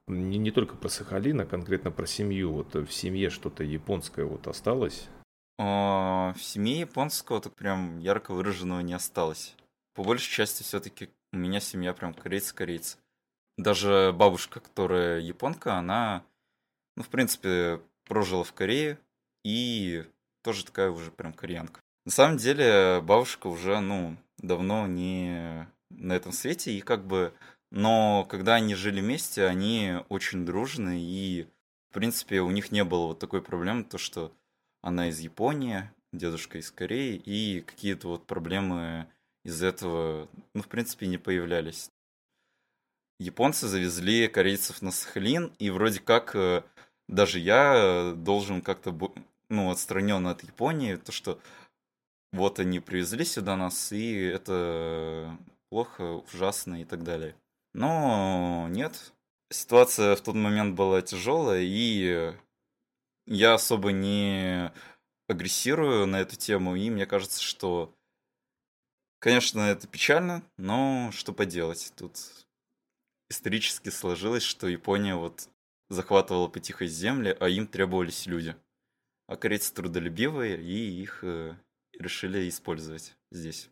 не, 0.07 0.39
не 0.39 0.49
только 0.49 0.76
про 0.76 0.89
Сахалин, 0.89 1.41
а 1.41 1.45
конкретно 1.45 1.91
про 1.91 2.07
семью. 2.07 2.51
Вот 2.51 2.74
в 2.74 2.91
семье 2.91 3.30
что-то 3.30 3.63
японское 3.63 4.26
вот 4.26 4.47
осталось? 4.47 5.09
А, 5.59 6.34
в 6.36 6.41
семье 6.41 6.80
японского 6.80 7.39
так 7.39 7.55
прям 7.55 7.99
ярко 7.99 8.34
выраженного 8.34 8.80
не 8.80 8.93
осталось. 8.93 9.55
По 9.93 10.03
большей 10.03 10.32
части 10.32 10.63
все-таки 10.63 11.09
у 11.34 11.38
меня 11.38 11.59
семья 11.59 11.93
прям 11.93 12.13
корейцы-корейцы. 12.13 12.97
Даже 13.57 14.13
бабушка, 14.15 14.59
которая 14.59 15.19
японка, 15.19 15.75
она, 15.75 16.23
ну, 16.95 17.03
в 17.03 17.09
принципе, 17.09 17.81
прожила 18.05 18.43
в 18.43 18.53
Корее 18.53 18.99
и 19.43 20.05
тоже 20.43 20.65
такая 20.65 20.91
уже 20.91 21.11
прям 21.11 21.34
кореянка. 21.34 21.81
На 22.05 22.11
самом 22.11 22.38
деле 22.38 23.01
бабушка 23.01 23.47
уже, 23.47 23.79
ну, 23.79 24.17
давно 24.38 24.88
не 24.88 25.67
на 25.89 26.13
этом 26.13 26.31
свете, 26.31 26.71
и 26.71 26.81
как 26.81 27.05
бы... 27.05 27.34
Но 27.71 28.25
когда 28.29 28.53
они 28.55 28.75
жили 28.75 29.01
вместе, 29.01 29.45
они 29.45 29.95
очень 30.09 30.45
дружны, 30.45 30.99
и, 31.01 31.47
в 31.89 31.93
принципе, 31.95 32.41
у 32.41 32.51
них 32.51 32.71
не 32.71 32.84
было 32.84 33.07
вот 33.07 33.19
такой 33.19 33.41
проблемы, 33.41 33.84
то, 33.84 33.97
что 33.97 34.31
она 34.84 35.09
из 35.09 35.19
Японии, 35.19 35.89
дедушка 36.11 36.59
из 36.59 36.69
Кореи, 36.69 37.15
и 37.15 37.61
какие-то 37.61 38.09
вот 38.09 38.27
проблемы 38.27 39.07
из 39.43 39.61
этого, 39.61 40.27
ну, 40.53 40.61
в 40.61 40.67
принципе, 40.67 41.07
не 41.07 41.17
появлялись. 41.17 41.91
Японцы 43.19 43.67
завезли 43.67 44.27
корейцев 44.27 44.81
на 44.81 44.91
Сахалин, 44.91 45.53
и 45.59 45.69
вроде 45.69 45.99
как 45.99 46.35
э, 46.35 46.63
даже 47.07 47.39
я 47.39 48.13
должен 48.15 48.61
как-то, 48.61 48.97
ну, 49.49 49.71
отстранен 49.71 50.27
от 50.27 50.43
Японии, 50.43 50.95
то, 50.95 51.11
что 51.11 51.39
вот 52.31 52.59
они 52.59 52.79
привезли 52.79 53.25
сюда 53.25 53.55
нас, 53.55 53.91
и 53.91 54.15
это 54.15 55.37
плохо, 55.69 56.23
ужасно 56.33 56.81
и 56.81 56.85
так 56.85 57.03
далее. 57.03 57.35
Но 57.73 58.67
нет, 58.69 59.13
ситуация 59.51 60.15
в 60.15 60.21
тот 60.21 60.35
момент 60.35 60.75
была 60.75 61.01
тяжелая, 61.01 61.61
и 61.61 62.33
я 63.25 63.53
особо 63.53 63.91
не 63.91 64.71
агрессирую 65.27 66.07
на 66.07 66.21
эту 66.21 66.35
тему, 66.35 66.75
и 66.75 66.89
мне 66.89 67.05
кажется, 67.05 67.41
что, 67.41 67.93
конечно, 69.24 69.61
это 69.61 69.88
печально, 69.88 70.43
но 70.57 71.09
что 71.13 71.32
поделать, 71.32 71.93
тут 71.95 72.19
исторически 73.30 73.88
сложилось, 73.88 74.43
что 74.43 74.67
Япония 74.67 75.15
вот 75.15 75.47
захватывала 75.89 76.49
потихо 76.49 76.86
земли, 76.86 77.36
а 77.39 77.47
им 77.47 77.65
требовались 77.65 78.26
люди. 78.26 78.53
А 79.28 79.38
корейцы 79.38 79.74
трудолюбивые, 79.74 80.61
и 80.61 81.01
их 81.01 81.24
э, 81.24 81.55
решили 81.97 82.49
использовать 82.49 83.15
здесь. 83.32 83.69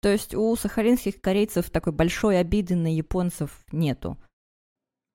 То 0.00 0.12
есть 0.12 0.32
у 0.32 0.54
сахалинских 0.54 1.20
корейцев 1.20 1.70
такой 1.70 1.92
большой 1.92 2.38
обиды 2.38 2.76
на 2.76 2.94
японцев 2.94 3.64
нету? 3.72 4.16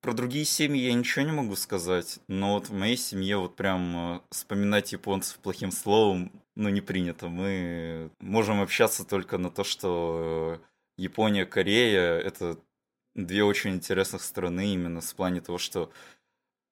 Про 0.02 0.12
другие 0.12 0.44
семьи 0.44 0.82
я 0.82 0.92
ничего 0.92 1.24
не 1.24 1.32
могу 1.32 1.56
сказать, 1.56 2.18
но 2.28 2.54
вот 2.54 2.68
в 2.68 2.74
моей 2.74 2.98
семье 2.98 3.38
вот 3.38 3.56
прям 3.56 3.96
э, 3.96 4.20
вспоминать 4.30 4.92
японцев 4.92 5.38
плохим 5.38 5.70
словом, 5.70 6.32
ну, 6.60 6.68
не 6.68 6.82
принято. 6.82 7.28
Мы 7.28 8.10
можем 8.20 8.60
общаться 8.60 9.06
только 9.06 9.38
на 9.38 9.50
то, 9.50 9.64
что 9.64 10.60
э, 10.60 11.02
Япония, 11.02 11.46
Корея— 11.46 12.18
это 12.20 12.58
две 13.14 13.44
очень 13.44 13.70
интересных 13.70 14.22
страны 14.22 14.74
именно 14.74 15.00
с 15.00 15.14
плане 15.14 15.40
того, 15.40 15.56
что 15.56 15.90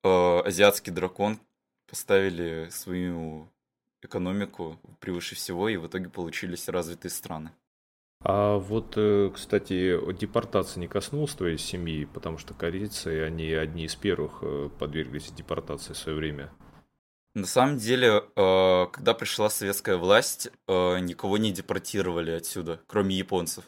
э, 0.05 0.41
азиатский 0.45 0.93
дракон 0.93 1.41
поставили 1.89 2.69
свою 2.71 3.49
экономику 4.03 4.79
превыше 5.01 5.35
всего, 5.35 5.71
и 5.71 5.79
в 5.79 5.87
итоге 5.87 6.11
получились 6.11 6.69
развитые 6.69 7.11
страны. 7.11 7.51
А 8.21 8.59
вот, 8.59 8.93
э, 8.97 9.31
кстати, 9.33 9.97
депортация 10.13 10.83
не 10.83 10.89
коснулась 10.89 11.35
твоей 11.35 11.57
семьи, 11.57 12.05
потому 12.05 12.37
что 12.37 12.53
корейцы, 12.53 13.23
они 13.23 13.53
одни 13.53 13.87
из 13.87 13.97
первых 13.97 14.41
э, 14.43 14.69
подверглись 14.79 15.33
депортации 15.33 15.95
в 15.95 15.97
свое 15.97 16.19
время. 16.19 16.51
На 17.35 17.47
самом 17.47 17.79
деле, 17.79 18.25
э, 18.37 18.87
когда 18.93 19.15
пришла 19.15 19.51
советская 19.51 19.97
власть, 19.97 20.51
никого 20.67 21.39
не 21.39 21.53
депортировали 21.53 22.33
отсюда, 22.33 22.81
кроме 22.87 23.17
японцев. 23.17 23.65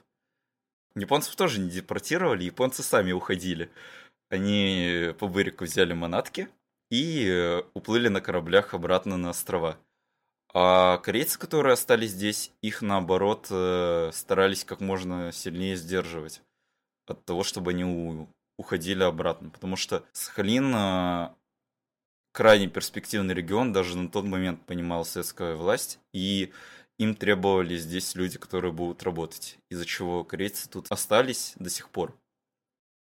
Японцев 0.96 1.36
тоже 1.36 1.60
не 1.60 1.70
депортировали, 1.70 2.44
японцы 2.44 2.82
сами 2.82 3.12
уходили. 3.12 3.70
Они 4.28 5.14
по 5.18 5.28
берегу 5.28 5.64
взяли 5.64 5.92
манатки 5.92 6.48
и 6.90 7.62
уплыли 7.74 8.08
на 8.08 8.20
кораблях 8.20 8.74
обратно 8.74 9.16
на 9.16 9.30
острова. 9.30 9.78
А 10.52 10.98
корейцы, 10.98 11.38
которые 11.38 11.74
остались 11.74 12.10
здесь, 12.10 12.52
их 12.60 12.82
наоборот 12.82 13.46
э, 13.50 14.10
старались 14.12 14.64
как 14.64 14.80
можно 14.80 15.30
сильнее 15.30 15.76
сдерживать 15.76 16.42
от 17.06 17.24
того, 17.24 17.44
чтобы 17.44 17.70
они 17.70 18.26
уходили 18.56 19.04
обратно. 19.04 19.50
Потому 19.50 19.76
что 19.76 20.04
Сахалин 20.12 20.74
э, 20.74 21.30
крайне 22.32 22.68
перспективный 22.68 23.34
регион, 23.34 23.72
даже 23.72 23.96
на 23.96 24.08
тот 24.08 24.24
момент 24.24 24.64
понимала 24.66 25.04
советская 25.04 25.54
власть, 25.54 25.98
и 26.12 26.52
им 26.98 27.14
требовались 27.14 27.82
здесь 27.82 28.14
люди, 28.14 28.38
которые 28.38 28.72
будут 28.72 29.02
работать, 29.02 29.58
из-за 29.70 29.86
чего 29.86 30.24
корейцы 30.24 30.68
тут 30.68 30.90
остались 30.90 31.54
до 31.56 31.70
сих 31.70 31.88
пор. 31.90 32.14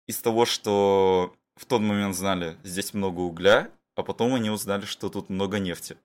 Из 0.08 0.18
того, 0.22 0.46
что 0.46 1.36
в 1.56 1.66
тот 1.66 1.82
момент 1.82 2.16
знали, 2.16 2.58
здесь 2.64 2.94
много 2.94 3.20
угля, 3.22 3.72
а 3.96 4.04
потом 4.04 4.36
они 4.36 4.50
узнали, 4.50 4.86
что 4.86 5.10
тут 5.10 5.30
много 5.30 5.60
нефти 5.60 5.98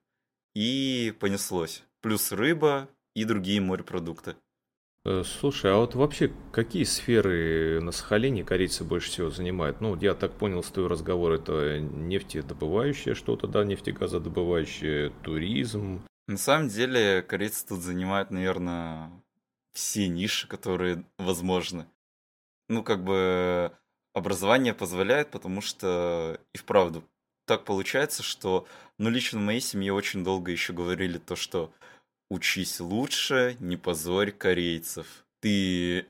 и 0.55 1.13
понеслось. 1.19 1.83
Плюс 2.01 2.31
рыба 2.31 2.89
и 3.13 3.25
другие 3.25 3.61
морепродукты. 3.61 4.35
Э, 5.05 5.23
слушай, 5.23 5.71
а 5.71 5.77
вот 5.77 5.93
вообще 5.93 6.33
какие 6.51 6.83
сферы 6.83 7.79
на 7.81 7.91
Сахалине 7.91 8.43
корейцы 8.43 8.83
больше 8.83 9.09
всего 9.09 9.29
занимают? 9.29 9.79
Ну, 9.79 9.95
я 9.97 10.15
так 10.15 10.33
понял 10.33 10.63
с 10.63 10.71
твоего 10.71 10.89
разговора, 10.89 11.35
это 11.35 11.79
нефтедобывающее 11.79 13.13
что-то, 13.13 13.47
да, 13.47 13.63
нефтегазодобывающее, 13.63 15.11
туризм. 15.23 16.01
На 16.27 16.37
самом 16.37 16.69
деле 16.69 17.21
корейцы 17.21 17.67
тут 17.67 17.81
занимают, 17.81 18.31
наверное, 18.31 19.11
все 19.73 20.07
ниши, 20.07 20.47
которые 20.47 21.05
возможны. 21.19 21.85
Ну, 22.67 22.83
как 22.83 23.03
бы 23.03 23.71
образование 24.13 24.73
позволяет, 24.73 25.29
потому 25.29 25.61
что 25.61 26.39
и 26.53 26.57
вправду 26.57 27.03
так 27.45 27.63
получается, 27.63 28.23
что, 28.23 28.67
ну, 28.97 29.09
лично 29.09 29.39
в 29.39 29.43
моей 29.43 29.61
семье 29.61 29.93
очень 29.93 30.23
долго 30.23 30.51
еще 30.51 30.73
говорили 30.73 31.17
то, 31.17 31.35
что 31.35 31.71
учись 32.29 32.79
лучше, 32.79 33.57
не 33.59 33.77
позорь 33.77 34.31
корейцев. 34.31 35.25
Ты, 35.41 36.07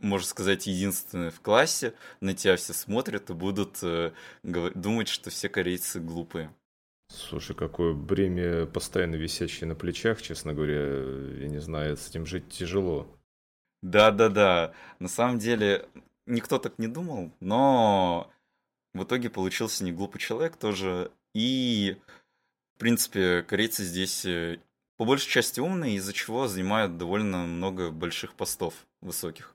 можно 0.00 0.26
сказать, 0.26 0.66
единственный 0.66 1.30
в 1.30 1.40
классе, 1.40 1.94
на 2.20 2.34
тебя 2.34 2.56
все 2.56 2.72
смотрят 2.72 3.30
и 3.30 3.34
будут 3.34 3.78
э, 3.82 4.12
думать, 4.42 5.08
что 5.08 5.30
все 5.30 5.48
корейцы 5.48 6.00
глупые. 6.00 6.52
Слушай, 7.08 7.54
какое 7.54 7.94
бремя 7.94 8.66
постоянно 8.66 9.14
висящее 9.14 9.68
на 9.68 9.74
плечах, 9.74 10.20
честно 10.20 10.52
говоря, 10.52 10.82
я 11.38 11.48
не 11.48 11.60
знаю, 11.60 11.96
с 11.96 12.08
этим 12.08 12.26
жить 12.26 12.48
тяжело. 12.48 13.06
Да-да-да, 13.82 14.74
на 14.98 15.08
самом 15.08 15.38
деле 15.38 15.88
никто 16.26 16.58
так 16.58 16.78
не 16.78 16.88
думал, 16.88 17.30
но 17.40 18.30
в 18.94 19.04
итоге 19.04 19.30
получился 19.30 19.84
не 19.84 19.92
глупый 19.92 20.20
человек 20.20 20.56
тоже. 20.56 21.12
И, 21.34 21.96
в 22.74 22.78
принципе, 22.80 23.42
корейцы 23.42 23.84
здесь 23.84 24.24
э, 24.24 24.58
по 24.96 25.04
большей 25.04 25.28
части 25.28 25.60
умные, 25.60 25.96
из-за 25.96 26.12
чего 26.12 26.48
занимают 26.48 26.96
довольно 26.96 27.46
много 27.46 27.90
больших 27.90 28.34
постов 28.34 28.74
высоких. 29.00 29.54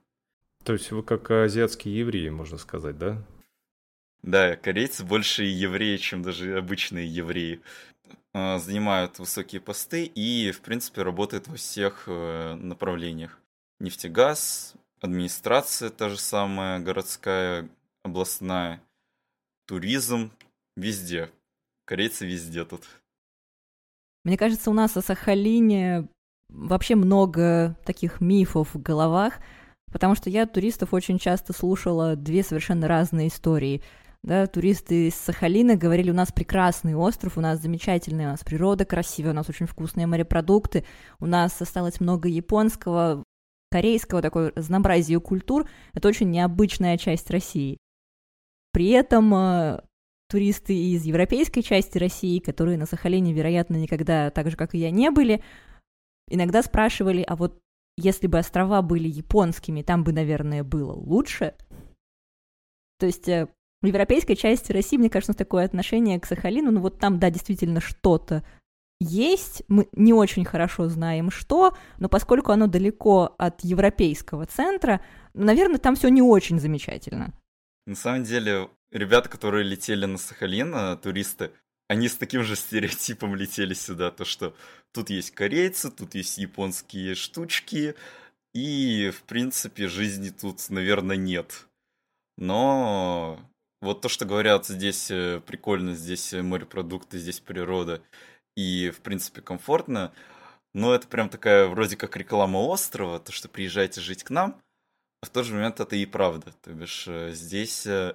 То 0.64 0.74
есть 0.74 0.90
вы 0.92 1.02
как 1.02 1.30
азиатские 1.30 1.98
евреи, 1.98 2.28
можно 2.28 2.58
сказать, 2.58 2.98
да? 2.98 3.24
Да, 4.22 4.56
корейцы 4.56 5.04
больше 5.04 5.42
евреи, 5.42 5.96
чем 5.96 6.22
даже 6.22 6.56
обычные 6.56 7.08
евреи. 7.08 7.60
А, 8.32 8.58
занимают 8.58 9.18
высокие 9.18 9.60
посты 9.60 10.04
и, 10.04 10.52
в 10.52 10.60
принципе, 10.60 11.02
работают 11.02 11.48
во 11.48 11.56
всех 11.56 12.04
э, 12.06 12.54
направлениях. 12.54 13.38
Нефтегаз, 13.80 14.74
администрация 15.00 15.90
та 15.90 16.08
же 16.08 16.18
самая, 16.18 16.78
городская, 16.78 17.68
областная– 18.04 18.80
туризм, 19.66 20.30
везде. 20.76 21.30
Корейцы 21.84 22.26
везде 22.26 22.64
тут. 22.64 22.86
Мне 24.24 24.36
кажется, 24.36 24.70
у 24.70 24.74
нас 24.74 24.96
о 24.96 25.02
Сахалине 25.02 26.08
вообще 26.48 26.94
много 26.94 27.76
таких 27.84 28.20
мифов 28.20 28.74
в 28.74 28.80
головах, 28.80 29.34
потому 29.90 30.14
что 30.14 30.30
я 30.30 30.46
туристов 30.46 30.94
очень 30.94 31.18
часто 31.18 31.52
слушала 31.52 32.14
две 32.14 32.42
совершенно 32.42 32.88
разные 32.88 33.28
истории. 33.28 33.82
Да, 34.22 34.46
туристы 34.46 35.08
из 35.08 35.16
Сахалина 35.16 35.74
говорили, 35.74 36.10
у 36.12 36.14
нас 36.14 36.30
прекрасный 36.30 36.94
остров, 36.94 37.36
у 37.36 37.40
нас 37.40 37.60
замечательная, 37.60 38.28
у 38.28 38.30
нас 38.30 38.44
природа 38.44 38.84
красивая, 38.84 39.32
у 39.32 39.34
нас 39.34 39.48
очень 39.48 39.66
вкусные 39.66 40.06
морепродукты, 40.06 40.84
у 41.18 41.26
нас 41.26 41.60
осталось 41.60 41.98
много 41.98 42.28
японского, 42.28 43.24
корейского, 43.72 44.22
такое 44.22 44.52
разнообразие 44.54 45.18
культур. 45.20 45.68
Это 45.92 46.06
очень 46.06 46.30
необычная 46.30 46.98
часть 46.98 47.30
России. 47.30 47.78
При 48.72 48.90
этом 48.90 49.34
э, 49.34 49.80
туристы 50.32 50.74
из 50.74 51.04
европейской 51.04 51.60
части 51.60 51.98
России, 51.98 52.38
которые 52.38 52.78
на 52.78 52.86
Сахалине, 52.86 53.34
вероятно, 53.34 53.76
никогда 53.76 54.30
так 54.30 54.50
же, 54.50 54.56
как 54.56 54.74
и 54.74 54.78
я, 54.78 54.90
не 54.90 55.10
были, 55.10 55.44
иногда 56.28 56.62
спрашивали, 56.62 57.22
а 57.22 57.36
вот 57.36 57.60
если 57.98 58.26
бы 58.26 58.38
острова 58.38 58.80
были 58.80 59.08
японскими, 59.08 59.82
там 59.82 60.02
бы, 60.02 60.12
наверное, 60.12 60.64
было 60.64 60.92
лучше. 60.92 61.54
То 62.98 63.06
есть 63.06 63.28
э, 63.28 63.46
в 63.82 63.86
европейской 63.86 64.34
части 64.34 64.72
России, 64.72 64.96
мне 64.96 65.10
кажется, 65.10 65.34
такое 65.34 65.66
отношение 65.66 66.18
к 66.18 66.24
Сахалину, 66.24 66.70
ну 66.70 66.80
вот 66.80 66.98
там, 66.98 67.18
да, 67.18 67.28
действительно 67.28 67.80
что-то 67.80 68.42
есть, 69.02 69.64
мы 69.68 69.88
не 69.92 70.12
очень 70.12 70.44
хорошо 70.44 70.88
знаем 70.88 71.30
что, 71.30 71.76
но 71.98 72.08
поскольку 72.08 72.52
оно 72.52 72.68
далеко 72.68 73.34
от 73.36 73.62
европейского 73.64 74.46
центра, 74.46 75.04
наверное, 75.34 75.78
там 75.78 75.96
все 75.96 76.08
не 76.08 76.22
очень 76.22 76.60
замечательно. 76.60 77.34
На 77.86 77.96
самом 77.96 78.22
деле, 78.22 78.68
ребята, 78.92 79.28
которые 79.28 79.64
летели 79.64 80.04
на 80.04 80.18
Сахалин, 80.18 80.74
а, 80.74 80.96
туристы, 80.96 81.50
они 81.88 82.08
с 82.08 82.16
таким 82.16 82.42
же 82.44 82.56
стереотипом 82.56 83.34
летели 83.34 83.74
сюда, 83.74 84.10
то 84.10 84.24
что 84.24 84.54
тут 84.92 85.10
есть 85.10 85.32
корейцы, 85.32 85.90
тут 85.90 86.14
есть 86.14 86.38
японские 86.38 87.14
штучки, 87.14 87.94
и, 88.54 89.10
в 89.10 89.22
принципе, 89.22 89.88
жизни 89.88 90.28
тут, 90.28 90.68
наверное, 90.68 91.16
нет. 91.16 91.66
Но 92.36 93.40
вот 93.80 94.00
то, 94.00 94.08
что 94.08 94.26
говорят, 94.26 94.66
здесь 94.66 95.10
э, 95.10 95.40
прикольно, 95.46 95.94
здесь 95.94 96.32
морепродукты, 96.32 97.18
здесь 97.18 97.40
природа, 97.40 98.02
и, 98.56 98.90
в 98.90 99.00
принципе, 99.00 99.40
комфортно. 99.40 100.12
Но 100.74 100.94
это 100.94 101.06
прям 101.08 101.28
такая 101.28 101.66
вроде 101.66 101.96
как 101.96 102.16
реклама 102.16 102.58
острова, 102.58 103.20
то, 103.20 103.32
что 103.32 103.48
приезжайте 103.48 104.00
жить 104.00 104.24
к 104.24 104.30
нам, 104.30 104.60
а 105.22 105.26
в 105.26 105.30
тот 105.30 105.46
же 105.46 105.54
момент 105.54 105.80
это 105.80 105.96
и 105.96 106.06
правда. 106.06 106.52
То 106.62 106.72
бишь 106.72 107.06
э, 107.08 107.32
здесь 107.32 107.86
э, 107.86 108.14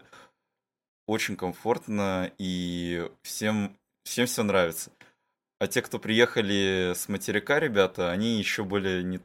очень 1.07 1.35
комфортно 1.35 2.31
и 2.37 3.09
всем, 3.23 3.75
всем 4.03 4.27
все 4.27 4.43
нравится. 4.43 4.91
А 5.59 5.67
те, 5.67 5.81
кто 5.81 5.97
приехали 5.97 6.93
с 6.95 7.09
материка, 7.09 7.59
ребята, 7.59 8.11
они 8.11 8.37
еще 8.37 8.63
более 8.63 9.03
не... 9.03 9.17
в 9.17 9.23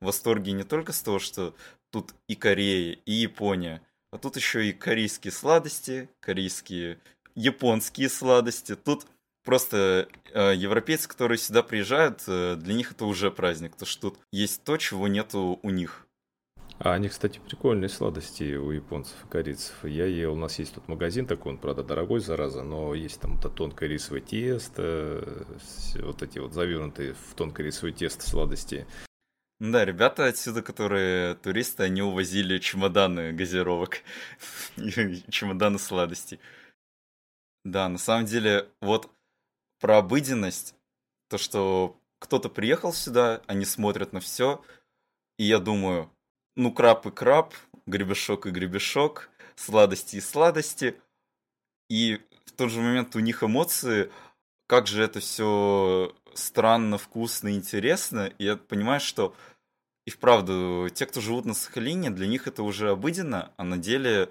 восторге 0.00 0.52
не 0.52 0.64
только 0.64 0.92
с 0.92 1.02
того, 1.02 1.18
что 1.18 1.54
тут 1.90 2.14
и 2.28 2.34
Корея, 2.34 2.96
и 3.04 3.12
Япония, 3.12 3.82
а 4.10 4.18
тут 4.18 4.36
еще 4.36 4.66
и 4.66 4.72
корейские 4.72 5.32
сладости, 5.32 6.08
корейские, 6.20 6.98
японские 7.34 8.08
сладости. 8.08 8.76
Тут 8.76 9.06
просто 9.44 10.08
э, 10.32 10.54
европейцы, 10.56 11.08
которые 11.08 11.38
сюда 11.38 11.62
приезжают, 11.62 12.22
э, 12.26 12.56
для 12.56 12.74
них 12.74 12.92
это 12.92 13.04
уже 13.04 13.30
праздник, 13.30 13.72
потому 13.72 13.88
что 13.88 14.10
тут 14.10 14.20
есть 14.32 14.62
то, 14.64 14.76
чего 14.76 15.08
нету 15.08 15.58
у 15.62 15.70
них. 15.70 16.03
А 16.84 16.92
они, 16.92 17.08
кстати, 17.08 17.38
прикольные 17.38 17.88
сладости 17.88 18.56
у 18.56 18.70
японцев 18.70 19.16
и 19.24 19.28
корейцев. 19.28 19.74
Я 19.84 20.04
ел, 20.04 20.34
у 20.34 20.36
нас 20.36 20.58
есть 20.58 20.74
тут 20.74 20.86
магазин 20.86 21.26
такой, 21.26 21.52
он, 21.52 21.58
правда, 21.58 21.82
дорогой, 21.82 22.20
зараза, 22.20 22.62
но 22.62 22.92
есть 22.92 23.20
там 23.20 23.38
это 23.38 23.48
тонкое 23.48 23.88
рисовое 23.88 24.20
тесто, 24.20 25.46
вот 26.00 26.22
эти 26.22 26.40
вот 26.40 26.52
завернутые 26.52 27.14
в 27.14 27.34
тонкое 27.36 27.68
рисовое 27.68 27.94
тесто 27.94 28.28
сладости. 28.28 28.86
Да, 29.60 29.86
ребята 29.86 30.26
отсюда, 30.26 30.60
которые 30.60 31.36
туристы, 31.36 31.84
они 31.84 32.02
увозили 32.02 32.58
чемоданы 32.58 33.32
газировок, 33.32 34.02
чемоданы 34.76 35.78
сладостей. 35.78 36.38
Да, 37.64 37.88
на 37.88 37.96
самом 37.96 38.26
деле, 38.26 38.68
вот 38.82 39.10
про 39.80 39.96
обыденность, 39.96 40.74
то, 41.30 41.38
что 41.38 41.98
кто-то 42.18 42.50
приехал 42.50 42.92
сюда, 42.92 43.40
они 43.46 43.64
смотрят 43.64 44.12
на 44.12 44.20
все, 44.20 44.62
и 45.38 45.44
я 45.44 45.58
думаю, 45.58 46.10
ну, 46.56 46.72
краб 46.72 47.06
и 47.06 47.10
краб, 47.10 47.54
гребешок 47.86 48.46
и 48.46 48.50
гребешок, 48.50 49.30
сладости 49.56 50.16
и 50.16 50.20
сладости. 50.20 51.00
И 51.88 52.20
в 52.46 52.52
тот 52.52 52.70
же 52.70 52.80
момент 52.80 53.14
у 53.16 53.20
них 53.20 53.42
эмоции, 53.42 54.10
как 54.66 54.86
же 54.86 55.02
это 55.02 55.20
все 55.20 56.14
странно, 56.34 56.98
вкусно, 56.98 57.54
интересно. 57.54 58.32
И 58.38 58.44
я 58.44 58.56
понимаю, 58.56 59.00
что 59.00 59.34
и 60.06 60.10
вправду, 60.10 60.88
те, 60.92 61.06
кто 61.06 61.20
живут 61.20 61.46
на 61.46 61.54
Сахалине, 61.54 62.10
для 62.10 62.26
них 62.26 62.46
это 62.46 62.62
уже 62.62 62.90
обыденно, 62.90 63.52
а 63.56 63.64
на 63.64 63.78
деле 63.78 64.30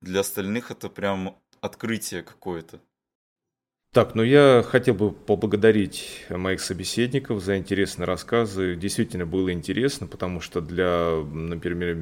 для 0.00 0.20
остальных 0.20 0.70
это 0.70 0.88
прям 0.88 1.36
открытие 1.60 2.22
какое-то. 2.22 2.80
Так, 3.92 4.14
ну 4.14 4.22
я 4.22 4.62
хотел 4.64 4.94
бы 4.94 5.10
поблагодарить 5.10 6.24
моих 6.30 6.60
собеседников 6.60 7.42
за 7.42 7.58
интересные 7.58 8.06
рассказы. 8.06 8.76
Действительно 8.76 9.26
было 9.26 9.52
интересно, 9.52 10.06
потому 10.06 10.40
что 10.40 10.60
для, 10.60 11.20
например, 11.32 11.96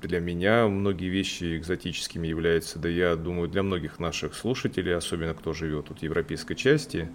для 0.00 0.20
меня 0.20 0.66
многие 0.68 1.10
вещи 1.10 1.58
экзотическими 1.58 2.26
являются, 2.26 2.78
да 2.78 2.88
я 2.88 3.14
думаю, 3.14 3.50
для 3.50 3.62
многих 3.62 3.98
наших 3.98 4.34
слушателей, 4.34 4.96
особенно 4.96 5.34
кто 5.34 5.52
живет 5.52 5.88
тут 5.88 5.98
в 5.98 6.02
европейской 6.02 6.54
части, 6.54 7.10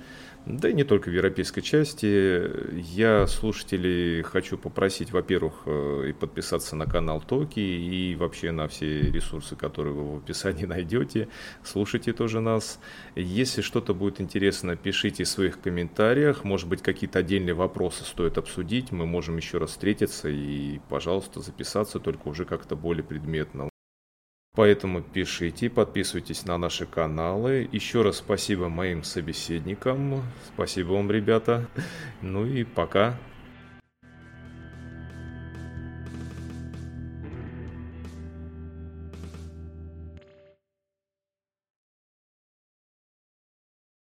да 0.45 0.69
и 0.69 0.73
не 0.73 0.83
только 0.83 1.09
в 1.09 1.13
европейской 1.13 1.61
части. 1.61 2.49
Я 2.93 3.27
слушателей 3.27 4.21
хочу 4.23 4.57
попросить, 4.57 5.11
во-первых, 5.11 5.53
э, 5.65 6.09
и 6.09 6.13
подписаться 6.13 6.75
на 6.75 6.85
канал 6.85 7.21
Токи, 7.21 7.61
и 7.61 8.15
вообще 8.15 8.51
на 8.51 8.67
все 8.67 9.03
ресурсы, 9.03 9.55
которые 9.55 9.93
вы 9.93 10.15
в 10.15 10.17
описании 10.17 10.65
найдете. 10.75 11.29
Слушайте 11.63 12.11
тоже 12.11 12.41
нас. 12.41 12.79
Если 13.15 13.61
что-то 13.61 13.93
будет 13.93 14.19
интересно, 14.19 14.75
пишите 14.75 15.23
в 15.23 15.29
своих 15.29 15.61
комментариях. 15.61 16.43
Может 16.43 16.67
быть, 16.67 16.81
какие-то 16.81 17.19
отдельные 17.19 17.53
вопросы 17.53 18.03
стоит 18.03 18.37
обсудить. 18.37 18.91
Мы 18.91 19.05
можем 19.05 19.37
еще 19.37 19.59
раз 19.59 19.69
встретиться 19.69 20.27
и, 20.27 20.79
пожалуйста, 20.89 21.39
записаться, 21.39 21.99
только 21.99 22.27
уже 22.27 22.43
как-то 22.43 22.75
более 22.75 23.03
предметно. 23.03 23.72
Поэтому 24.55 25.01
пишите, 25.01 25.67
подписывайтесь 25.67 26.45
на 26.45 26.59
наши 26.59 26.85
каналы. 26.85 27.67
Еще 27.71 28.03
раз 28.03 28.17
спасибо 28.17 28.69
моим 28.69 29.01
собеседникам. 29.03 30.21
Спасибо 30.53 30.89
вам, 30.89 31.09
ребята. 31.09 31.67
Ну 32.21 32.45
и 32.45 32.63
пока. 32.63 33.17